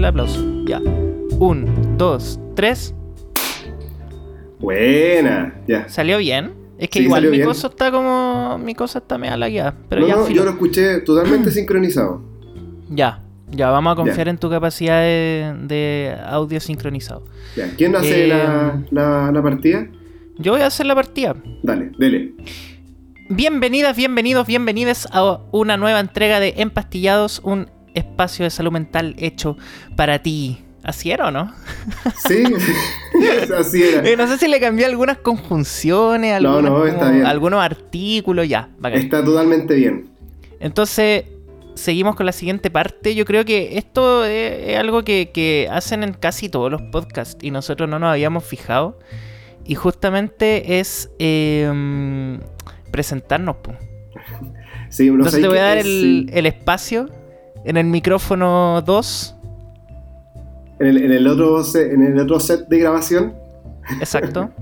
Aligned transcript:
el 0.00 0.04
aplauso. 0.06 0.42
Ya. 0.66 0.80
Un, 1.38 1.96
dos, 1.96 2.40
tres. 2.54 2.94
Buena, 4.58 5.54
ya. 5.66 5.88
¿Salió 5.88 6.18
bien? 6.18 6.52
Es 6.78 6.88
que 6.88 6.98
Sí, 7.00 7.04
igual 7.04 7.24
mi 7.24 7.30
bien. 7.30 7.46
cosa 7.46 7.68
está 7.68 7.90
como. 7.90 8.58
Mi 8.58 8.74
cosa 8.74 8.98
está 8.98 9.18
media 9.18 9.36
lagueada. 9.36 9.74
Pero 9.88 10.02
no, 10.02 10.08
ya, 10.08 10.16
no, 10.16 10.28
yo 10.28 10.44
lo 10.44 10.50
escuché 10.50 11.00
totalmente 11.00 11.50
sincronizado. 11.58 12.22
ya. 12.90 13.20
Ya, 13.52 13.68
vamos 13.70 13.94
a 13.94 13.96
confiar 13.96 14.26
Ya. 14.28 14.30
en 14.30 14.38
tu 14.38 14.48
capacidad 14.48 15.00
de, 15.00 15.52
de 15.64 16.14
audio 16.24 16.60
sincronizado. 16.60 17.24
Ya. 17.56 17.68
¿Quién 17.76 17.96
hace 17.96 18.26
Eh, 18.26 18.28
la, 18.28 18.80
la, 18.92 19.32
la 19.32 19.42
partida? 19.42 19.88
Yo 20.38 20.52
voy 20.52 20.60
a 20.60 20.66
hacer 20.66 20.86
la 20.86 20.94
partida. 20.94 21.34
Dale, 21.64 21.90
dele. 21.98 22.32
Bienvenidas, 23.28 23.96
bienvenidos, 23.96 24.46
bienvenidas 24.46 25.08
a 25.10 25.40
una 25.50 25.76
nueva 25.76 25.98
entrega 25.98 26.38
de 26.38 26.54
Empastillados, 26.58 27.40
un 27.42 27.68
espacio 27.94 28.44
de 28.44 28.50
salud 28.50 28.72
mental 28.72 29.14
hecho 29.18 29.56
para 29.96 30.20
ti. 30.22 30.62
¿Así 30.82 31.10
era 31.10 31.28
o 31.28 31.30
no? 31.30 31.52
Sí, 32.26 32.42
así 33.58 33.82
era. 33.82 34.08
Eh, 34.08 34.16
no 34.16 34.26
sé 34.26 34.38
si 34.38 34.48
le 34.48 34.58
cambié 34.60 34.86
algunas 34.86 35.18
conjunciones, 35.18 36.40
No, 36.40 36.56
algunas 36.56 36.72
no, 36.72 36.86
está 36.86 36.98
como- 37.00 37.12
bien. 37.12 37.26
algunos 37.26 37.62
artículos, 37.62 38.48
ya. 38.48 38.70
bacán. 38.78 39.00
Está 39.00 39.22
totalmente 39.24 39.74
bien. 39.74 40.08
Entonces, 40.58 41.24
seguimos 41.74 42.16
con 42.16 42.24
la 42.26 42.32
siguiente 42.32 42.70
parte. 42.70 43.14
Yo 43.14 43.24
creo 43.26 43.44
que 43.44 43.76
esto 43.76 44.24
es, 44.24 44.76
algo 44.78 45.04
que, 45.04 45.30
que 45.34 45.68
hacen 45.70 46.02
en 46.02 46.14
casi 46.14 46.48
todos 46.48 46.70
los 46.70 46.80
podcasts 46.82 47.36
y 47.42 47.50
nosotros 47.50 47.88
no 47.88 47.98
nos 47.98 48.10
habíamos 48.12 48.44
fijado. 48.44 48.98
Y 49.66 49.74
justamente 49.74 50.80
es 50.80 51.10
eh, 51.18 52.38
presentarnos. 52.90 53.56
po. 53.56 53.72
Sí, 54.88 55.08
Entonces 55.08 55.40
te 55.42 55.46
voy 55.48 55.58
a 55.58 55.62
dar 55.62 55.78
es, 55.78 55.84
el, 55.84 56.26
sí. 56.26 56.26
el 56.32 56.46
espacio 56.46 57.08
en 57.64 57.76
el 57.76 57.86
micrófono 57.86 58.82
2. 58.82 59.36
en, 60.80 60.86
el, 60.86 60.96
en 60.98 61.12
el 61.12 61.26
otro 61.26 61.62
set, 61.64 61.92
en 61.92 62.02
el 62.02 62.18
otro 62.18 62.40
set 62.40 62.68
de 62.68 62.78
grabación. 62.78 63.34
Exacto. 63.98 64.50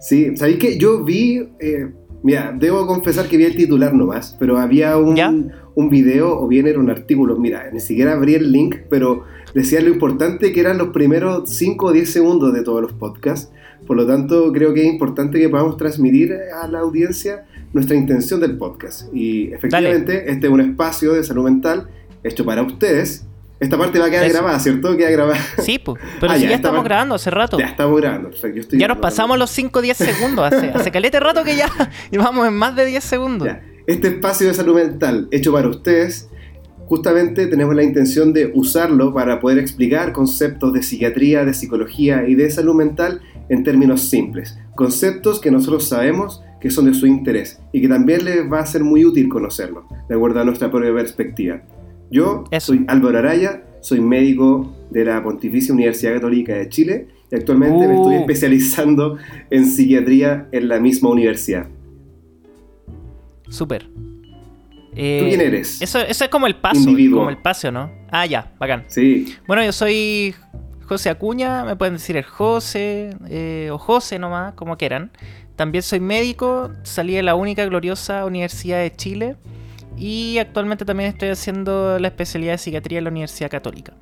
Sí, 0.00 0.34
¿sabéis 0.34 0.58
que 0.58 0.78
yo 0.78 1.04
vi, 1.04 1.50
eh, 1.58 1.90
mira, 2.22 2.56
debo 2.58 2.86
confesar 2.86 3.28
que 3.28 3.36
vi 3.36 3.44
el 3.44 3.54
titular 3.54 3.92
nomás, 3.92 4.34
pero 4.38 4.56
había 4.56 4.96
un, 4.96 5.14
¿Ya? 5.14 5.30
un 5.74 5.90
video 5.90 6.40
o 6.40 6.48
bien 6.48 6.66
era 6.66 6.78
un 6.78 6.88
artículo, 6.88 7.38
mira, 7.38 7.70
ni 7.70 7.80
siquiera 7.80 8.14
abrí 8.14 8.34
el 8.34 8.50
link, 8.50 8.76
pero 8.88 9.24
decía 9.54 9.82
lo 9.82 9.90
importante 9.90 10.54
que 10.54 10.60
eran 10.60 10.78
los 10.78 10.88
primeros 10.88 11.50
5 11.50 11.86
o 11.86 11.92
10 11.92 12.10
segundos 12.10 12.54
de 12.54 12.62
todos 12.62 12.80
los 12.80 12.94
podcasts, 12.94 13.52
por 13.86 13.98
lo 13.98 14.06
tanto 14.06 14.50
creo 14.54 14.72
que 14.72 14.86
es 14.86 14.90
importante 14.90 15.38
que 15.38 15.50
podamos 15.50 15.76
transmitir 15.76 16.34
a 16.62 16.66
la 16.66 16.78
audiencia 16.78 17.44
nuestra 17.74 17.94
intención 17.94 18.40
del 18.40 18.56
podcast. 18.56 19.12
Y 19.12 19.52
efectivamente, 19.52 20.30
este 20.30 20.46
es 20.46 20.52
un 20.52 20.62
espacio 20.62 21.12
de 21.12 21.24
salud 21.24 21.44
mental 21.44 21.88
hecho 22.24 22.44
para 22.44 22.62
ustedes. 22.62 23.26
Esta 23.60 23.76
parte 23.76 23.98
va 23.98 24.06
a 24.06 24.10
quedar 24.10 24.24
Eso. 24.24 24.34
grabada, 24.38 24.58
¿cierto? 24.58 24.96
Queda 24.96 25.10
grabada. 25.10 25.38
Sí, 25.58 25.78
pues. 25.78 26.00
Pero 26.18 26.32
Ah, 26.32 26.36
si 26.36 26.42
ya, 26.44 26.48
ya 26.48 26.54
esta 26.54 26.68
estamos 26.68 26.78
parte- 26.78 26.88
grabando 26.88 27.14
hace 27.14 27.30
rato. 27.30 27.58
Ya 27.58 27.66
estamos 27.66 28.00
grabando, 28.00 28.30
perfecto. 28.30 28.56
Yo 28.56 28.60
estoy 28.62 28.78
Ya 28.78 28.88
nos 28.88 28.96
grabando. 28.96 29.02
pasamos 29.02 29.38
los 29.38 29.50
5 29.50 29.78
o 29.78 29.82
10 29.82 29.96
segundos. 29.98 30.44
Hace, 30.52 30.66
hace 30.70 30.90
calete 30.90 31.20
rato 31.20 31.44
que 31.44 31.56
ya 31.56 31.68
llevamos 32.10 32.46
en 32.48 32.54
más 32.54 32.74
de 32.74 32.86
10 32.86 33.04
segundos. 33.04 33.46
Ya. 33.48 33.60
Este 33.86 34.08
espacio 34.08 34.46
de 34.48 34.54
salud 34.54 34.76
mental 34.76 35.28
hecho 35.30 35.52
para 35.52 35.68
ustedes, 35.68 36.28
justamente 36.86 37.46
tenemos 37.48 37.74
la 37.74 37.82
intención 37.82 38.32
de 38.32 38.50
usarlo 38.54 39.12
para 39.12 39.40
poder 39.40 39.58
explicar 39.58 40.12
conceptos 40.12 40.72
de 40.72 40.82
psiquiatría, 40.82 41.44
de 41.44 41.52
psicología 41.54 42.24
y 42.26 42.34
de 42.36 42.50
salud 42.50 42.74
mental 42.74 43.20
en 43.50 43.62
términos 43.62 44.02
simples. 44.08 44.58
Conceptos 44.74 45.40
que 45.40 45.50
nosotros 45.50 45.86
sabemos 45.86 46.42
que 46.60 46.70
son 46.70 46.86
de 46.86 46.94
su 46.94 47.06
interés 47.06 47.60
y 47.72 47.80
que 47.82 47.88
también 47.88 48.24
les 48.24 48.50
va 48.50 48.60
a 48.60 48.66
ser 48.66 48.84
muy 48.84 49.04
útil 49.04 49.28
conocerlo, 49.28 49.86
de 50.08 50.14
acuerdo 50.14 50.40
a 50.40 50.44
nuestra 50.44 50.70
propia 50.70 50.92
perspectiva. 50.94 51.60
Yo 52.10 52.44
Eso. 52.50 52.68
soy 52.72 52.84
Álvaro 52.88 53.18
Araya, 53.18 53.62
soy 53.80 54.00
médico 54.00 54.74
de 54.90 55.04
la 55.04 55.22
Pontificia 55.22 55.72
Universidad 55.72 56.14
Católica 56.14 56.54
de 56.54 56.68
Chile 56.68 57.06
y 57.30 57.34
actualmente 57.36 57.86
me 57.86 57.94
estoy 57.94 58.16
Uh. 58.16 58.20
especializando 58.20 59.16
en 59.50 59.64
psiquiatría 59.66 60.48
en 60.52 60.68
la 60.68 60.80
misma 60.80 61.10
universidad. 61.10 61.66
Súper. 63.48 63.84
¿Tú 63.84 64.96
Eh, 64.96 65.26
quién 65.28 65.40
eres? 65.40 65.80
Eso, 65.80 66.00
eso 66.00 66.24
es 66.24 66.30
como 66.30 66.46
el 66.48 66.56
paso. 66.56 66.80
Individuo. 66.80 67.18
Como 67.20 67.30
el 67.30 67.38
paseo, 67.38 67.70
¿no? 67.70 67.90
Ah, 68.10 68.26
ya, 68.26 68.52
bacán. 68.58 68.84
Sí, 68.88 69.34
Bueno, 69.46 69.64
yo 69.64 69.70
soy 69.72 70.34
José 70.82 71.10
Acuña, 71.10 71.64
me 71.64 71.76
pueden 71.76 71.94
decir 71.94 72.16
el 72.16 72.24
José 72.24 73.10
eh, 73.28 73.68
o 73.72 73.78
José 73.78 74.18
nomás, 74.18 74.54
como 74.54 74.76
quieran. 74.76 75.12
También 75.54 75.82
soy 75.82 76.00
médico, 76.00 76.70
salí 76.82 77.14
de 77.14 77.22
la 77.22 77.34
única 77.36 77.64
gloriosa 77.66 78.24
Universidad 78.24 78.78
de 78.80 78.90
Chile 78.96 79.36
y 80.00 80.38
actualmente 80.38 80.86
también 80.86 81.10
estoy 81.10 81.28
haciendo 81.28 81.98
la 81.98 82.08
especialidad 82.08 82.52
de 82.52 82.58
psiquiatría 82.58 82.98
en 82.98 83.04
la 83.04 83.10
Universidad 83.10 83.50
Católica. 83.50 83.92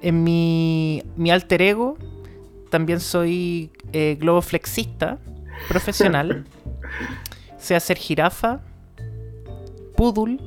En 0.00 0.22
mi, 0.22 1.02
mi 1.16 1.30
alter 1.32 1.60
ego 1.60 1.98
también 2.70 3.00
soy 3.00 3.72
eh, 3.92 4.16
globoflexista 4.18 5.18
profesional. 5.68 6.44
sé 7.58 7.74
hacer 7.74 7.98
jirafa, 7.98 8.60
poodle 9.96 10.38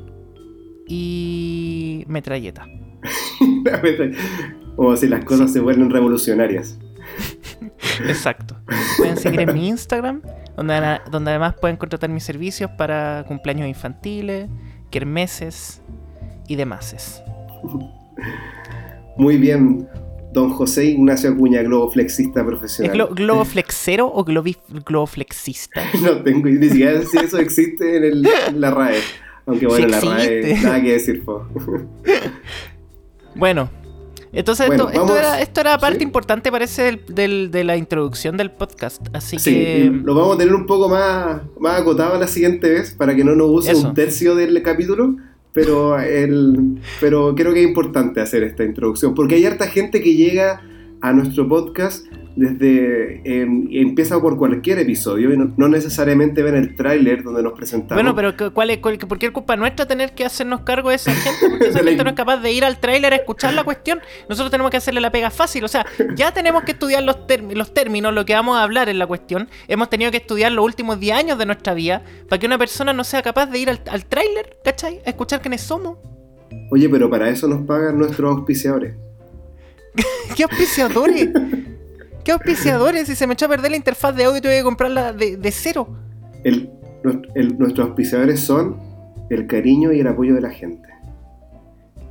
y 0.87 2.05
metralleta. 2.07 2.65
Como 4.75 4.95
si 4.95 5.07
las 5.07 5.23
cosas 5.25 5.51
se 5.51 5.59
vuelven 5.59 5.89
revolucionarias. 5.89 6.79
Exacto. 8.07 8.55
Pueden 8.97 9.17
seguir 9.17 9.41
en 9.41 9.53
mi 9.53 9.67
Instagram, 9.67 10.21
donde, 10.55 10.99
donde 11.11 11.31
además 11.31 11.55
pueden 11.59 11.77
contratar 11.77 12.09
mis 12.09 12.23
servicios 12.23 12.71
para 12.71 13.25
cumpleaños 13.27 13.67
infantiles, 13.67 14.49
kermeses 14.93 15.81
y 16.47 16.55
demás. 16.55 17.23
Muy 19.17 19.37
bien, 19.37 19.87
don 20.31 20.49
José 20.51 20.85
Ignacio 20.85 21.31
Acuña, 21.31 21.61
globoflexista 21.63 22.41
¿Es 22.41 22.45
profesional. 22.45 22.95
glo- 22.95 23.09
globoflexero 23.15 24.07
o 24.13 24.23
globoflexista? 24.23 25.81
no 26.03 26.21
tengo 26.23 26.47
ni 26.47 26.69
siquiera 26.69 27.01
si 27.01 27.17
eso 27.17 27.39
existe 27.39 27.97
en, 27.97 28.03
el- 28.03 28.27
en 28.49 28.61
la 28.61 28.69
RAE. 28.71 28.99
Aunque 29.47 29.67
bueno, 29.67 29.99
Sí 29.99 30.07
la 30.07 30.15
RAE, 30.15 30.55
nada 30.63 30.81
que 30.81 30.91
decir, 30.93 31.25
po. 31.25 31.45
Bueno, 33.35 33.69
entonces 34.33 34.67
Bueno, 34.67 34.85
esto, 34.89 34.93
esto 35.01 35.05
vamos- 35.05 35.17
era, 35.19 35.41
esto 35.41 35.61
era 35.61 35.77
parte 35.77 35.99
sí. 35.99 36.03
importante, 36.03 36.51
parece, 36.51 36.81
del, 36.83 37.01
del- 37.07 37.51
de 37.51 37.63
la 37.63 37.77
introducción 37.77 38.35
del 38.37 38.51
podcast. 38.51 39.01
Así 39.13 39.37
Sí, 39.39 39.51
que. 39.53 39.91
lo 40.03 40.15
vamos 40.15 40.35
a 40.35 40.39
tener 40.39 40.53
un 40.55 40.65
poco 40.65 40.89
más, 40.89 41.41
más 41.59 41.79
acotado 41.81 42.19
la 42.19 42.27
siguiente 42.27 42.69
vez 42.69 42.93
para 42.93 43.15
que 43.15 43.23
no 43.23 43.35
nos 43.35 43.49
use 43.49 43.71
Eso. 43.71 43.87
un 43.89 43.93
tercio 43.93 44.35
del 44.35 44.61
capítulo. 44.63 45.15
Pero, 45.53 45.99
el, 45.99 46.79
pero 46.99 47.35
creo 47.35 47.53
que 47.53 47.61
es 47.61 47.67
importante 47.67 48.19
hacer 48.21 48.41
esta 48.41 48.63
introducción 48.63 49.13
porque 49.13 49.35
hay 49.35 49.45
harta 49.45 49.67
gente 49.67 50.01
que 50.01 50.15
llega 50.15 50.61
a 51.03 51.11
nuestro 51.13 51.47
podcast 51.47 52.05
desde 52.35 53.21
eh, 53.25 53.47
y 53.69 53.79
empieza 53.79 54.19
por 54.19 54.37
cualquier 54.37 54.79
episodio 54.79 55.31
y 55.31 55.37
no, 55.37 55.53
no 55.55 55.67
necesariamente 55.67 56.41
ven 56.41 56.55
el 56.55 56.75
tráiler 56.75 57.21
donde 57.21 57.43
nos 57.43 57.53
presentamos. 57.53 58.01
Bueno, 58.03 58.15
pero 58.15 58.35
¿cu- 58.35 58.51
¿cuál 58.53 58.71
es, 58.71 58.79
cuál- 58.79 58.97
¿por 58.97 59.19
qué 59.19 59.27
es 59.27 59.31
culpa 59.31 59.55
nuestra 59.55 59.85
tener 59.85 60.15
que 60.15 60.25
hacernos 60.25 60.61
cargo 60.61 60.89
de 60.89 60.95
esa 60.95 61.11
gente? 61.13 61.47
Porque 61.49 61.67
esa 61.67 61.83
gente 61.83 62.03
no 62.03 62.09
es 62.09 62.15
capaz 62.15 62.37
de 62.37 62.51
ir 62.51 62.65
al 62.65 62.79
tráiler 62.79 63.13
a 63.13 63.17
escuchar 63.17 63.53
la 63.53 63.63
cuestión. 63.63 63.99
Nosotros 64.29 64.49
tenemos 64.49 64.71
que 64.71 64.77
hacerle 64.77 64.99
la 65.01 65.11
pega 65.11 65.29
fácil. 65.29 65.63
O 65.63 65.67
sea, 65.67 65.85
ya 66.15 66.33
tenemos 66.33 66.63
que 66.63 66.71
estudiar 66.71 67.03
los, 67.03 67.17
los 67.53 67.73
términos, 67.75 68.13
lo 68.13 68.25
que 68.25 68.33
vamos 68.33 68.57
a 68.57 68.63
hablar 68.63 68.89
en 68.89 68.97
la 68.97 69.05
cuestión. 69.05 69.47
Hemos 69.67 69.89
tenido 69.91 70.09
que 70.09 70.17
estudiar 70.17 70.51
los 70.53 70.65
últimos 70.65 70.99
10 70.99 71.15
años 71.17 71.37
de 71.37 71.45
nuestra 71.45 71.73
vida 71.75 72.01
para 72.29 72.39
que 72.39 72.47
una 72.47 72.57
persona 72.57 72.93
no 72.93 73.03
sea 73.03 73.21
capaz 73.21 73.45
de 73.47 73.59
ir 73.59 73.69
al, 73.69 73.81
al 73.91 74.05
tráiler, 74.05 74.57
¿cachai? 74.65 75.01
A 75.05 75.09
escuchar 75.09 75.41
quiénes 75.41 75.61
somos. 75.61 75.97
Oye, 76.71 76.89
pero 76.89 77.09
para 77.11 77.29
eso 77.29 77.47
nos 77.47 77.61
pagan 77.67 77.99
nuestros 77.99 78.35
auspiciadores. 78.37 78.95
¿Qué 80.35 80.43
auspiciadores? 80.43 81.29
¿Qué 82.23 82.31
auspiciadores? 82.31 83.07
Si 83.07 83.15
se 83.15 83.27
me 83.27 83.33
echó 83.33 83.45
a 83.45 83.49
perder 83.49 83.71
la 83.71 83.77
interfaz 83.77 84.15
de 84.15 84.23
audio, 84.25 84.41
tuve 84.41 84.57
que 84.57 84.63
comprarla 84.63 85.13
de, 85.13 85.37
de 85.37 85.51
cero. 85.51 85.87
El- 86.43 86.69
nuestro- 87.03 87.31
el- 87.35 87.57
nuestros 87.59 87.87
auspiciadores 87.87 88.39
son 88.39 88.79
el 89.29 89.45
cariño 89.47 89.91
y 89.91 89.99
el 89.99 90.07
apoyo 90.07 90.33
de 90.35 90.41
la 90.41 90.49
gente. 90.51 90.87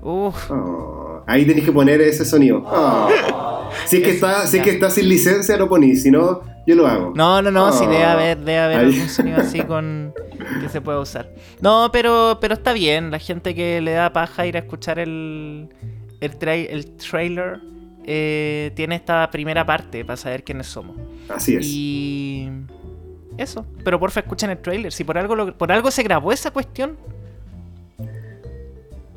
Uf. 0.03 0.51
Oh, 0.51 1.23
ahí 1.27 1.45
tenéis 1.47 1.65
que 1.65 1.73
poner 1.73 2.01
ese 2.01 2.25
sonido. 2.25 2.63
Oh. 2.67 3.09
Si, 3.87 3.97
es 3.97 4.03
que 4.05 4.11
está, 4.11 4.47
si 4.47 4.59
es 4.59 4.63
que 4.65 4.71
está 4.71 4.91
sin 4.91 5.09
licencia, 5.09 5.57
lo 5.57 5.67
ponís. 5.67 6.03
Si 6.03 6.11
no, 6.11 6.43
yo 6.67 6.75
lo 6.75 6.87
hago. 6.87 7.13
No, 7.17 7.41
no, 7.41 7.51
no, 7.51 7.69
Oh. 7.71 7.81
debe 7.81 8.05
haber, 8.05 8.37
debe 8.39 8.59
haber 8.59 8.79
Ahí. 8.81 8.85
algún 8.93 9.09
sonido 9.09 9.39
así 9.41 9.61
con 9.67 10.13
que 10.61 10.69
se 10.69 10.83
pueda 10.83 11.01
usar. 11.01 11.31
No, 11.63 11.89
pero, 11.91 12.37
pero 12.39 12.53
está 12.53 12.75
bien, 12.75 13.11
la 13.11 13.19
gente 13.19 13.55
que 13.55 13.81
le 13.81 13.93
da 13.93 14.13
paja 14.13 14.45
ir 14.45 14.57
a 14.57 14.59
escuchar 14.61 14.99
el, 14.99 15.71
el, 16.23 16.49
el 16.49 16.97
trailer 16.97 17.61
eh, 18.05 18.73
tiene 18.75 18.95
esta 18.97 19.31
primera 19.31 19.65
parte 19.67 20.05
para 20.05 20.17
saber 20.17 20.43
quiénes 20.45 20.67
somos. 20.67 20.97
Así 21.29 21.57
es. 21.57 21.67
Y 21.67 22.49
eso, 23.39 23.65
pero 23.85 23.99
porfa 24.01 24.21
escuchen 24.21 24.51
el 24.51 24.59
trailer, 24.59 24.93
si 24.93 25.05
por 25.05 25.19
algo 25.19 25.35
lo- 25.37 25.57
por 25.57 25.71
algo 25.73 25.91
se 25.91 26.03
grabó 26.03 26.33
esa 26.33 26.51
cuestión, 26.51 26.97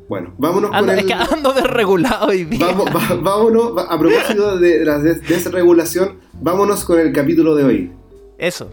Bueno, 0.08 0.32
vámonos 0.38 0.70
ando, 0.72 0.86
con 0.92 0.98
es 0.98 1.00
el. 1.00 1.06
que 1.08 1.14
ando 1.14 1.52
desregulado 1.52 2.26
hoy 2.28 2.44
día. 2.44 2.64
Vamos, 2.66 2.86
va- 2.94 3.16
vámonos, 3.20 3.72
a 3.88 3.98
propósito 3.98 4.56
de, 4.58 4.84
la 4.84 4.98
des- 5.00 5.20
desregulación, 5.28 6.20
vámonos 6.40 6.84
con 6.84 7.00
el 7.00 7.12
capítulo 7.12 7.56
de 7.56 7.64
hoy. 7.64 7.92
Eso. 8.38 8.70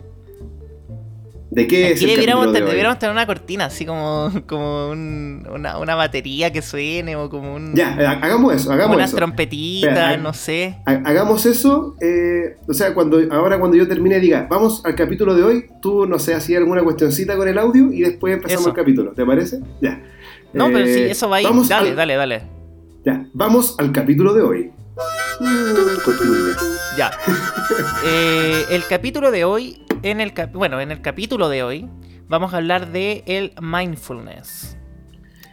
¿De 1.55 1.67
qué 1.67 1.91
es 1.91 1.95
Aquí 1.97 2.05
el 2.05 2.09
debiéramos, 2.11 2.51
de 2.51 2.61
hoy? 2.63 2.67
debiéramos 2.69 2.97
tener 2.97 3.13
una 3.13 3.27
cortina, 3.27 3.65
así 3.65 3.85
como, 3.85 4.31
como 4.47 4.89
un- 4.89 5.47
una, 5.53 5.77
una 5.77 5.93
batería 5.93 6.51
que 6.51 6.61
suene 6.63 7.15
o 7.15 7.29
como 7.29 7.53
un, 7.53 7.75
Ya, 7.75 7.95
eh, 7.99 8.05
hagamos 8.07 8.55
eso, 8.55 8.71
hagamos 8.71 8.95
unas 8.97 9.09
eso. 9.11 9.17
trompetitas, 9.17 9.89
Espera, 9.91 10.17
no 10.17 10.33
sé. 10.33 10.77
Ha- 10.87 11.01
Hagamos 11.05 11.45
eso, 11.45 11.95
eh, 12.01 12.57
o 12.67 12.73
sea, 12.73 12.93
cuando 12.95 13.19
ahora 13.31 13.59
cuando 13.59 13.77
yo 13.77 13.87
termine 13.87 14.19
diga, 14.19 14.47
vamos 14.49 14.81
al 14.83 14.95
capítulo 14.95 15.35
de 15.35 15.43
hoy, 15.43 15.65
tú, 15.81 16.07
no 16.07 16.17
sé, 16.17 16.33
hacías 16.33 16.59
alguna 16.59 16.81
cuestioncita 16.83 17.35
con 17.37 17.47
el 17.47 17.57
audio 17.59 17.91
y 17.93 18.01
después 18.01 18.33
empezamos 18.33 18.61
Eso. 18.61 18.69
el 18.69 18.75
capítulo, 18.75 19.11
¿te 19.11 19.23
parece? 19.25 19.59
Ya. 19.79 20.01
No, 20.53 20.67
pero 20.71 20.85
sí, 20.87 21.01
Eh, 21.01 21.11
eso 21.11 21.29
va 21.29 21.37
ahí. 21.37 21.43
vamos 21.45 21.69
Dale, 21.69 21.91
al- 21.91 21.95
dale, 21.95 22.15
dale. 22.15 22.41
Ya, 23.05 23.25
vamos 23.33 23.75
al 23.77 23.91
capítulo 23.91 24.33
de 24.33 24.41
hoy. 24.41 24.71
Cortinilla. 26.03 26.55
Ya. 26.97 27.11
Eh, 28.05 28.65
el 28.71 28.85
capítulo 28.85 29.31
de 29.31 29.45
hoy, 29.45 29.81
en 30.03 30.19
el 30.21 30.33
bueno, 30.53 30.79
en 30.81 30.91
el 30.91 31.01
capítulo 31.01 31.49
de 31.49 31.63
hoy, 31.63 31.89
vamos 32.27 32.53
a 32.53 32.57
hablar 32.57 32.91
de 32.91 33.23
el 33.25 33.53
mindfulness. 33.61 34.77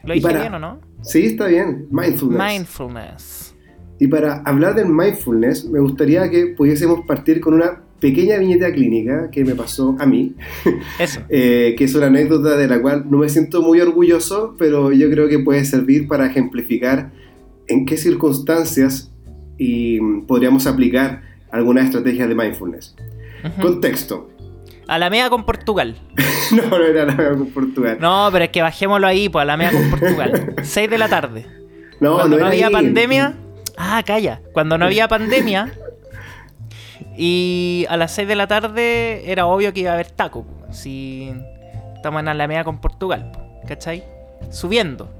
¿Lo 0.04 0.14
dije 0.14 0.26
para- 0.26 0.40
bien 0.40 0.54
o 0.54 0.58
no? 0.58 0.80
Sí, 1.02 1.26
está 1.26 1.46
bien, 1.46 1.86
mindfulness. 1.90 2.38
Mindfulness. 2.52 3.54
Y 3.98 4.08
para 4.08 4.42
hablar 4.44 4.74
del 4.74 4.88
mindfulness, 4.88 5.66
me 5.66 5.78
gustaría 5.80 6.28
que 6.30 6.48
pudiésemos 6.56 7.00
partir 7.06 7.40
con 7.40 7.54
una 7.54 7.82
pequeña 8.00 8.38
viñeta 8.38 8.72
clínica 8.72 9.28
que 9.30 9.44
me 9.44 9.54
pasó 9.54 9.94
a 9.98 10.06
mí, 10.06 10.34
Eso. 10.98 11.20
eh, 11.28 11.74
que 11.76 11.84
es 11.84 11.94
una 11.94 12.06
anécdota 12.06 12.56
de 12.56 12.66
la 12.66 12.80
cual 12.80 13.04
no 13.10 13.18
me 13.18 13.28
siento 13.28 13.60
muy 13.62 13.78
orgulloso, 13.80 14.54
pero 14.58 14.90
yo 14.92 15.10
creo 15.10 15.28
que 15.28 15.38
puede 15.38 15.64
servir 15.66 16.08
para 16.08 16.26
ejemplificar 16.26 17.12
en 17.68 17.84
qué 17.84 17.98
circunstancias 17.98 19.12
y 19.58 20.00
mm, 20.00 20.26
podríamos 20.26 20.66
aplicar 20.66 21.22
algunas 21.50 21.84
estrategias 21.86 22.28
de 22.28 22.34
mindfulness. 22.34 22.96
Ujú. 23.44 23.60
Contexto. 23.62 24.30
A 24.90 24.98
la 24.98 25.08
mea 25.08 25.30
con 25.30 25.44
Portugal. 25.44 25.96
no, 26.52 26.68
no 26.78 26.84
era 26.84 27.04
nada 27.06 27.30
con 27.30 27.46
Portugal. 27.50 27.98
No, 28.00 28.28
pero 28.32 28.44
es 28.46 28.50
que 28.50 28.60
bajémoslo 28.60 29.06
ahí, 29.06 29.28
pues 29.28 29.42
a 29.42 29.46
la 29.46 29.56
mea 29.56 29.70
con 29.70 29.88
Portugal. 29.90 30.54
6 30.64 30.90
de 30.90 30.98
la 30.98 31.08
tarde. 31.08 31.46
no, 32.00 32.14
Cuando 32.16 32.38
no, 32.38 32.46
había 32.46 32.66
ahí. 32.66 32.72
pandemia. 32.72 33.34
Ah, 33.78 34.02
calla. 34.04 34.40
Cuando 34.52 34.76
no 34.76 34.84
había 34.86 35.06
pandemia. 35.08 35.72
Y 37.16 37.84
a 37.90 37.96
las 37.96 38.12
6 38.14 38.28
de 38.28 38.34
la 38.36 38.46
tarde 38.46 39.30
era 39.30 39.44
obvio 39.46 39.72
que 39.74 39.80
iba 39.80 39.90
a 39.90 39.94
haber 39.94 40.10
taco. 40.10 40.46
Si 40.70 41.30
estamos 41.94 42.20
en 42.20 42.28
Alameda 42.28 42.64
con 42.64 42.80
Portugal. 42.80 43.30
po, 43.32 43.40
¿Cachai? 43.68 44.04
Subiendo. 44.50 45.10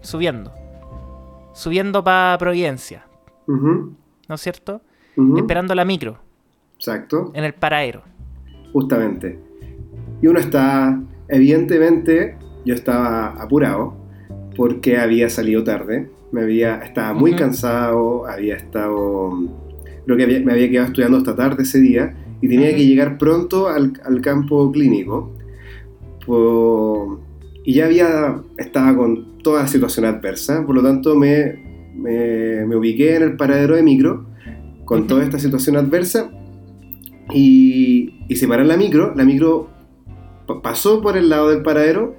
Subiendo. 0.00 0.52
Subiendo 1.54 2.02
para 2.02 2.36
Providencia. 2.38 3.06
¿No 3.46 4.34
es 4.34 4.40
cierto? 4.40 4.80
Esperando 5.36 5.74
la 5.74 5.84
micro. 5.84 6.18
Exacto. 6.76 7.30
En 7.34 7.44
el 7.44 7.54
paradero. 7.54 8.02
Justamente. 8.72 9.38
Y 10.22 10.26
uno 10.26 10.38
está, 10.38 11.00
evidentemente, 11.28 12.36
yo 12.64 12.74
estaba 12.74 13.28
apurado 13.42 13.94
porque 14.56 14.98
había 14.98 15.30
salido 15.30 15.64
tarde, 15.64 16.08
me 16.32 16.42
había, 16.42 16.76
estaba 16.76 17.14
muy 17.14 17.32
cansado, 17.34 18.26
había 18.26 18.56
estado, 18.56 19.30
creo 20.04 20.16
que 20.16 20.22
había- 20.24 20.40
me 20.40 20.52
había 20.52 20.70
quedado 20.70 20.86
estudiando 20.88 21.16
hasta 21.18 21.34
tarde 21.34 21.62
ese 21.62 21.80
día 21.80 22.14
y 22.40 22.48
tenía 22.48 22.74
que 22.76 22.86
llegar 22.86 23.18
pronto 23.18 23.68
al, 23.68 23.94
al 24.04 24.20
campo 24.20 24.70
clínico. 24.70 25.32
Y 27.64 27.74
ya 27.74 27.86
había, 27.86 28.40
estaba 28.58 28.96
con 28.96 29.38
toda 29.42 29.62
la 29.62 29.68
situación 29.68 30.06
adversa, 30.06 30.64
por 30.66 30.74
lo 30.74 30.82
tanto 30.82 31.16
me, 31.16 31.90
me, 31.96 32.64
me 32.66 32.76
ubiqué 32.76 33.16
en 33.16 33.22
el 33.22 33.36
paradero 33.36 33.74
de 33.76 33.82
micro 33.82 34.26
con 34.84 35.06
toda 35.06 35.24
esta 35.24 35.38
situación 35.38 35.76
adversa 35.76 36.30
y, 37.32 38.19
y 38.30 38.36
se 38.36 38.48
paró 38.48 38.62
en 38.62 38.68
la 38.68 38.76
micro, 38.78 39.12
la 39.14 39.24
micro 39.24 39.68
pa- 40.46 40.62
pasó 40.62 41.02
por 41.02 41.16
el 41.18 41.28
lado 41.28 41.50
del 41.50 41.62
paradero 41.62 42.14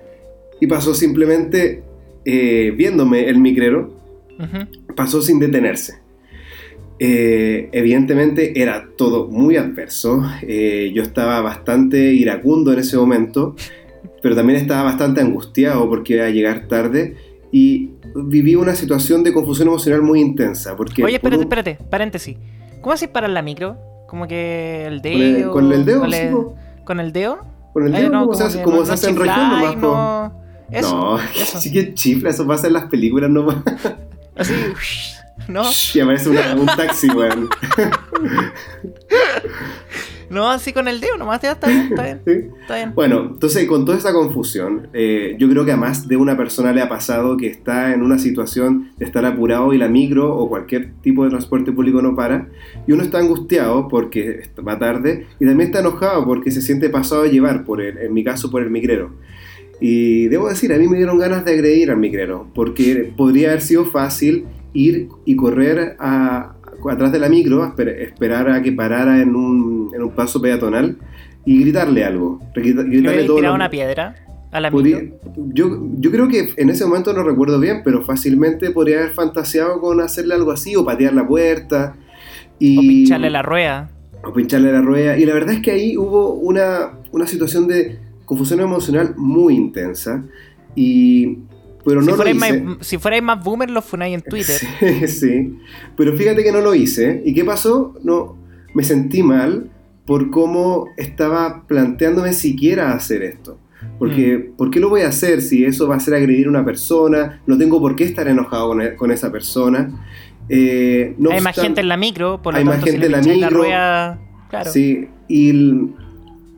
y 0.60 0.68
pasó 0.68 0.94
simplemente 0.94 1.82
eh, 2.26 2.72
viéndome 2.78 3.28
el 3.30 3.40
micrero, 3.40 3.90
pasó 4.96 5.22
sin 5.24 5.40
detenerse. 5.40 6.00
Eh, 7.00 7.70
evidentemente 7.72 8.62
era 8.62 8.90
todo 8.96 9.28
muy 9.28 9.58
adverso, 9.58 10.24
eh, 10.44 10.92
yo 10.94 11.02
estaba 11.02 11.42
bastante 11.42 12.14
iracundo 12.14 12.72
en 12.74 12.80
ese 12.80 12.96
momento, 12.96 13.56
pero 14.22 14.36
también 14.36 14.60
estaba 14.60 14.84
bastante 14.84 15.20
angustiado 15.22 15.90
porque 15.90 16.14
iba 16.14 16.26
a 16.26 16.30
llegar 16.30 16.68
tarde 16.68 17.16
y 17.52 17.90
viví 18.16 18.54
una 18.56 18.76
situación 18.76 19.24
de 19.24 19.34
confusión 19.34 19.68
emocional 19.70 20.04
muy 20.04 20.20
intensa. 20.22 20.76
Porque 20.76 21.04
Oye, 21.04 21.16
espérate, 21.16 21.38
un- 21.38 21.44
espérate. 21.44 21.78
Paréntesis. 21.90 22.38
¿Cómo 22.82 22.94
haces 22.94 23.10
para 23.10 23.28
la 23.28 23.42
micro? 23.42 23.78
Como 24.12 24.28
que 24.28 24.86
el 24.88 25.02
dedo. 25.02 25.54
con 25.54 25.72
el 25.72 25.86
dedo, 25.86 26.02
¿Con 26.02 26.14
el, 26.14 26.30
po. 26.34 26.56
con 26.84 27.00
el 27.00 27.14
dedo? 27.14 27.40
Con 27.72 27.86
el 27.88 27.94
dedo, 27.94 28.10
no, 28.10 28.22
como 28.26 28.34
se 28.36 28.44
hace, 28.44 28.58
que 28.58 28.64
como 28.66 28.76
no- 28.76 28.84
se 28.84 28.88
no 28.90 28.94
hace 28.96 29.10
en 29.10 29.16
región 29.16 29.50
nomás, 29.50 29.78
no- 29.78 30.34
Eso, 30.70 30.96
no, 30.98 31.18
eso. 31.18 31.62
sí 31.62 31.72
que 31.72 31.94
chifla, 31.94 32.30
eso 32.32 32.46
pasa 32.46 32.68
en 32.68 32.74
las 32.74 32.86
películas 32.88 33.30
nomás. 33.30 33.56
Así, 34.36 34.54
¿no? 35.48 35.64
Y 35.94 36.00
aparece 36.00 36.30
una- 36.30 36.56
un 36.56 36.66
taxi, 36.68 37.10
weón. 37.10 37.50
No, 40.30 40.50
así 40.50 40.72
con 40.72 40.88
el 40.88 41.02
dedo 41.02 41.18
nomás, 41.18 41.42
ya 41.42 41.52
está 41.52 41.68
bien, 41.68 41.88
está 41.90 42.04
bien, 42.04 42.22
¿Sí? 42.26 42.32
está 42.62 42.76
bien. 42.76 42.94
Bueno, 42.96 43.32
entonces 43.34 43.68
con 43.68 43.84
toda 43.84 43.98
esa 43.98 44.14
confusión, 44.14 44.88
eh, 44.94 45.36
yo 45.38 45.50
creo 45.50 45.66
que 45.66 45.74
a 45.74 45.78
más 45.78 46.08
de 46.08 46.16
una 46.16 46.38
persona 46.38 46.72
le 46.72 46.82
ha 46.82 46.88
pasado 46.88 47.36
que 47.36 47.48
está 47.48 47.94
en 47.94 48.02
una 48.02 48.18
situación 48.18 48.92
de 48.98 49.04
estar 49.04 49.26
apurado 49.26 49.74
y 49.74 49.78
la 49.78 49.90
micro 49.90 50.34
o 50.34 50.48
cualquier 50.48 50.94
tipo 51.02 51.26
de 51.26 51.32
transporte 51.32 51.74
público 51.74 52.02
no 52.02 52.16
para, 52.16 52.48
y 52.88 52.94
uno 52.94 53.04
está 53.04 53.18
angustiado 53.20 53.90
porque 53.90 54.50
va 54.66 54.80
tarde 54.80 55.28
y 55.38 55.46
también 55.46 55.68
está 55.68 55.82
enojado 55.82 56.24
porque 56.24 56.50
se 56.52 56.62
siente 56.62 56.90
pasado 56.90 57.24
a 57.24 57.28
llevar, 57.28 57.66
por 57.66 57.82
el, 57.82 57.98
en 57.98 58.14
mi 58.14 58.24
caso 58.24 58.50
por 58.50 58.64
el 58.64 58.70
migrero. 58.70 59.12
Y 59.82 60.28
debo 60.30 60.48
decir, 60.48 60.72
a 60.72 60.78
mí 60.78 60.88
me 60.88 60.96
dieron 60.96 61.20
ganas 61.20 61.44
de 61.44 61.52
agredir 61.52 61.92
al 61.92 61.98
migrero, 61.98 62.48
porque 62.56 63.12
podría 63.18 63.50
haber 63.50 63.62
sido 63.62 63.84
fácil 63.84 64.46
ir 64.74 65.10
y 65.26 65.36
correr 65.36 65.96
a- 66.00 66.56
atrás 66.90 67.12
de 67.12 67.20
la 67.20 67.30
micro, 67.30 67.74
esperar 67.78 68.50
a 68.50 68.62
que 68.62 68.72
parara 68.72 69.22
en 69.22 69.36
un, 69.36 69.92
en 69.94 70.02
un 70.02 70.12
paso 70.12 70.42
peatonal 70.42 70.98
y 71.46 71.60
gritarle 71.62 72.04
algo. 72.04 72.40
Grita- 72.56 72.84
¿Le 72.84 72.90
Gritarle 72.90 73.24
todo 73.26 73.42
lo- 73.42 73.54
una 73.54 73.70
piedra 73.70 74.16
a 74.52 74.60
la 74.60 74.72
micro? 74.72 75.00
yo, 75.54 75.80
yo 76.00 76.12
creo 76.12 76.28
que 76.28 76.50
en 76.58 76.70
ese 76.70 76.86
momento 76.86 77.14
no 77.14 77.24
recuerdo 77.24 77.60
bien, 77.60 77.82
pero 77.84 78.02
fácilmente 78.04 78.72
podría 78.72 79.00
haber 79.00 79.12
fantaseado 79.12 79.80
con 79.80 80.02
hacerle 80.02 80.34
algo 80.36 80.52
así 80.52 80.76
o 80.76 80.84
patear 80.86 81.14
la 81.14 81.28
puerta. 81.28 81.96
Y, 82.60 82.78
O 82.78 82.82
pincharle 82.82 83.30
la 83.32 83.42
rueda. 83.42 83.90
o 84.24 84.32
pincharle 84.34 84.72
la 84.72 84.82
rueda. 84.82 85.18
Y 85.18 85.26
la 85.26 85.34
verdad 85.34 85.54
es 85.56 85.62
que 85.62 85.72
ahí 85.72 85.98
hubo 85.98 86.34
una, 86.36 86.92
una 87.12 87.26
situación 87.26 87.68
de 87.68 87.98
confusión 88.26 88.60
emocional 88.60 89.14
muy 89.18 89.56
intensa. 89.56 90.24
Y, 90.76 91.40
pero 91.86 92.00
no 92.02 92.06
si, 92.06 92.10
lo 92.12 92.16
fuerais 92.18 92.38
hice. 92.38 92.62
más, 92.62 92.78
si 92.88 92.98
fuerais 92.98 93.24
más 93.24 93.44
boomer, 93.44 93.70
lo 93.70 93.82
funáis 93.82 94.16
en 94.16 94.22
Twitter. 94.22 94.60
Sí, 94.80 95.08
sí. 95.08 95.58
Pero 95.98 96.16
fíjate 96.18 96.44
que 96.44 96.52
no 96.52 96.62
lo 96.62 96.74
hice. 96.76 97.22
¿Y 97.26 97.34
qué 97.34 97.44
pasó? 97.44 97.96
No, 98.04 98.38
me 98.74 98.84
sentí 98.84 99.24
mal 99.24 99.70
por 100.06 100.30
cómo 100.32 100.88
estaba 100.98 101.66
planteándome 101.68 102.34
siquiera 102.34 102.94
hacer 102.94 103.24
esto. 103.24 103.58
Porque, 103.98 104.38
Mm. 104.52 104.56
¿por 104.58 104.70
qué 104.72 104.80
lo 104.80 104.90
voy 104.90 105.02
a 105.02 105.08
hacer 105.08 105.42
si 105.42 105.66
eso 105.66 105.88
va 105.88 105.96
a 105.96 106.00
ser 106.00 106.14
agredir 106.14 106.48
a 106.48 106.50
una 106.50 106.64
persona? 106.66 107.42
No 107.48 107.58
tengo 107.58 107.80
por 107.80 107.96
qué 107.96 108.04
estar 108.04 108.28
enojado 108.28 108.68
con, 108.70 108.82
con 108.96 109.12
esa 109.12 109.32
persona. 109.32 110.06
Eh, 110.50 111.16
no 111.18 111.32
hay 111.32 111.42
más 111.42 111.56
gente 111.56 111.82
en 111.82 111.88
la 111.88 111.98
micro, 111.98 112.42
por 112.42 112.54
lo 112.54 112.60
hay 112.60 112.66
más 112.66 112.76
tanto, 112.76 112.92
gente 112.92 113.06
en 113.08 113.12
la 113.12 113.22
la 113.22 113.24
micro. 113.34 113.50
rueda. 113.50 114.20
Claro. 114.50 114.72
Sí, 114.72 115.08
y 115.28 115.54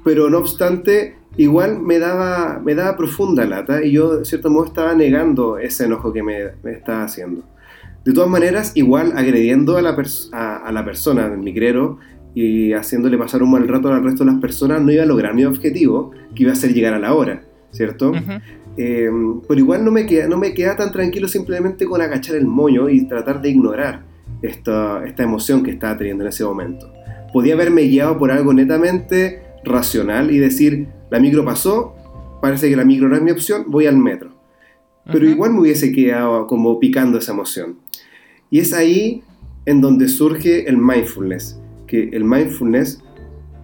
pero 0.03 0.29
no 0.29 0.39
obstante, 0.39 1.15
igual 1.37 1.81
me 1.81 1.99
daba, 1.99 2.61
me 2.63 2.75
daba 2.75 2.95
profunda 2.95 3.45
lata 3.45 3.83
y 3.83 3.91
yo 3.91 4.17
de 4.17 4.25
cierto 4.25 4.49
modo 4.49 4.65
estaba 4.65 4.93
negando 4.93 5.57
ese 5.57 5.85
enojo 5.85 6.13
que 6.13 6.23
me, 6.23 6.39
me 6.63 6.71
estaba 6.71 7.03
haciendo. 7.03 7.43
De 8.05 8.13
todas 8.13 8.29
maneras, 8.29 8.73
igual 8.75 9.13
agrediendo 9.15 9.77
a 9.77 9.81
la, 9.81 9.95
a, 10.33 10.55
a 10.57 10.71
la 10.71 10.85
persona 10.85 11.29
del 11.29 11.39
migrero 11.39 11.99
y 12.35 12.73
haciéndole 12.73 13.17
pasar 13.17 13.43
un 13.43 13.51
mal 13.51 13.67
rato 13.67 13.91
al 13.93 14.03
resto 14.03 14.25
de 14.25 14.31
las 14.31 14.41
personas, 14.41 14.81
no 14.81 14.91
iba 14.91 15.03
a 15.03 15.05
lograr 15.05 15.33
mi 15.33 15.45
objetivo, 15.45 16.11
que 16.35 16.43
iba 16.43 16.51
a 16.51 16.55
ser 16.55 16.73
llegar 16.73 16.93
a 16.93 16.99
la 16.99 17.13
hora, 17.13 17.43
¿cierto? 17.71 18.11
Eh, 18.75 19.09
pero 19.47 19.59
igual 19.59 19.85
no 19.85 19.91
me, 19.91 20.05
queda, 20.05 20.27
no 20.27 20.37
me 20.37 20.53
queda 20.53 20.75
tan 20.75 20.91
tranquilo 20.91 21.27
simplemente 21.27 21.85
con 21.85 22.01
agachar 22.01 22.35
el 22.35 22.45
moño 22.45 22.89
y 22.89 23.05
tratar 23.05 23.41
de 23.41 23.49
ignorar 23.49 24.01
esta, 24.41 25.05
esta 25.05 25.23
emoción 25.23 25.63
que 25.63 25.71
estaba 25.71 25.97
teniendo 25.97 26.23
en 26.23 26.29
ese 26.29 26.43
momento. 26.43 26.91
Podía 27.31 27.53
haberme 27.53 27.83
guiado 27.83 28.17
por 28.17 28.31
algo 28.31 28.51
netamente 28.53 29.41
racional 29.65 30.31
y 30.31 30.37
decir, 30.39 30.87
la 31.09 31.19
micro 31.19 31.43
pasó, 31.45 31.95
parece 32.41 32.69
que 32.69 32.75
la 32.75 32.85
micro 32.85 33.07
no 33.09 33.15
es 33.15 33.21
mi 33.21 33.31
opción, 33.31 33.65
voy 33.67 33.85
al 33.87 33.97
metro. 33.97 34.31
Pero 35.05 35.19
Ujú. 35.25 35.27
igual 35.33 35.53
me 35.53 35.59
hubiese 35.61 35.91
quedado 35.91 36.47
como 36.47 36.79
picando 36.79 37.17
esa 37.17 37.33
emoción. 37.33 37.77
Y 38.49 38.59
es 38.59 38.73
ahí 38.73 39.23
en 39.65 39.81
donde 39.81 40.07
surge 40.07 40.67
el 40.69 40.77
mindfulness, 40.77 41.59
que 41.87 42.09
el 42.13 42.23
mindfulness 42.23 43.01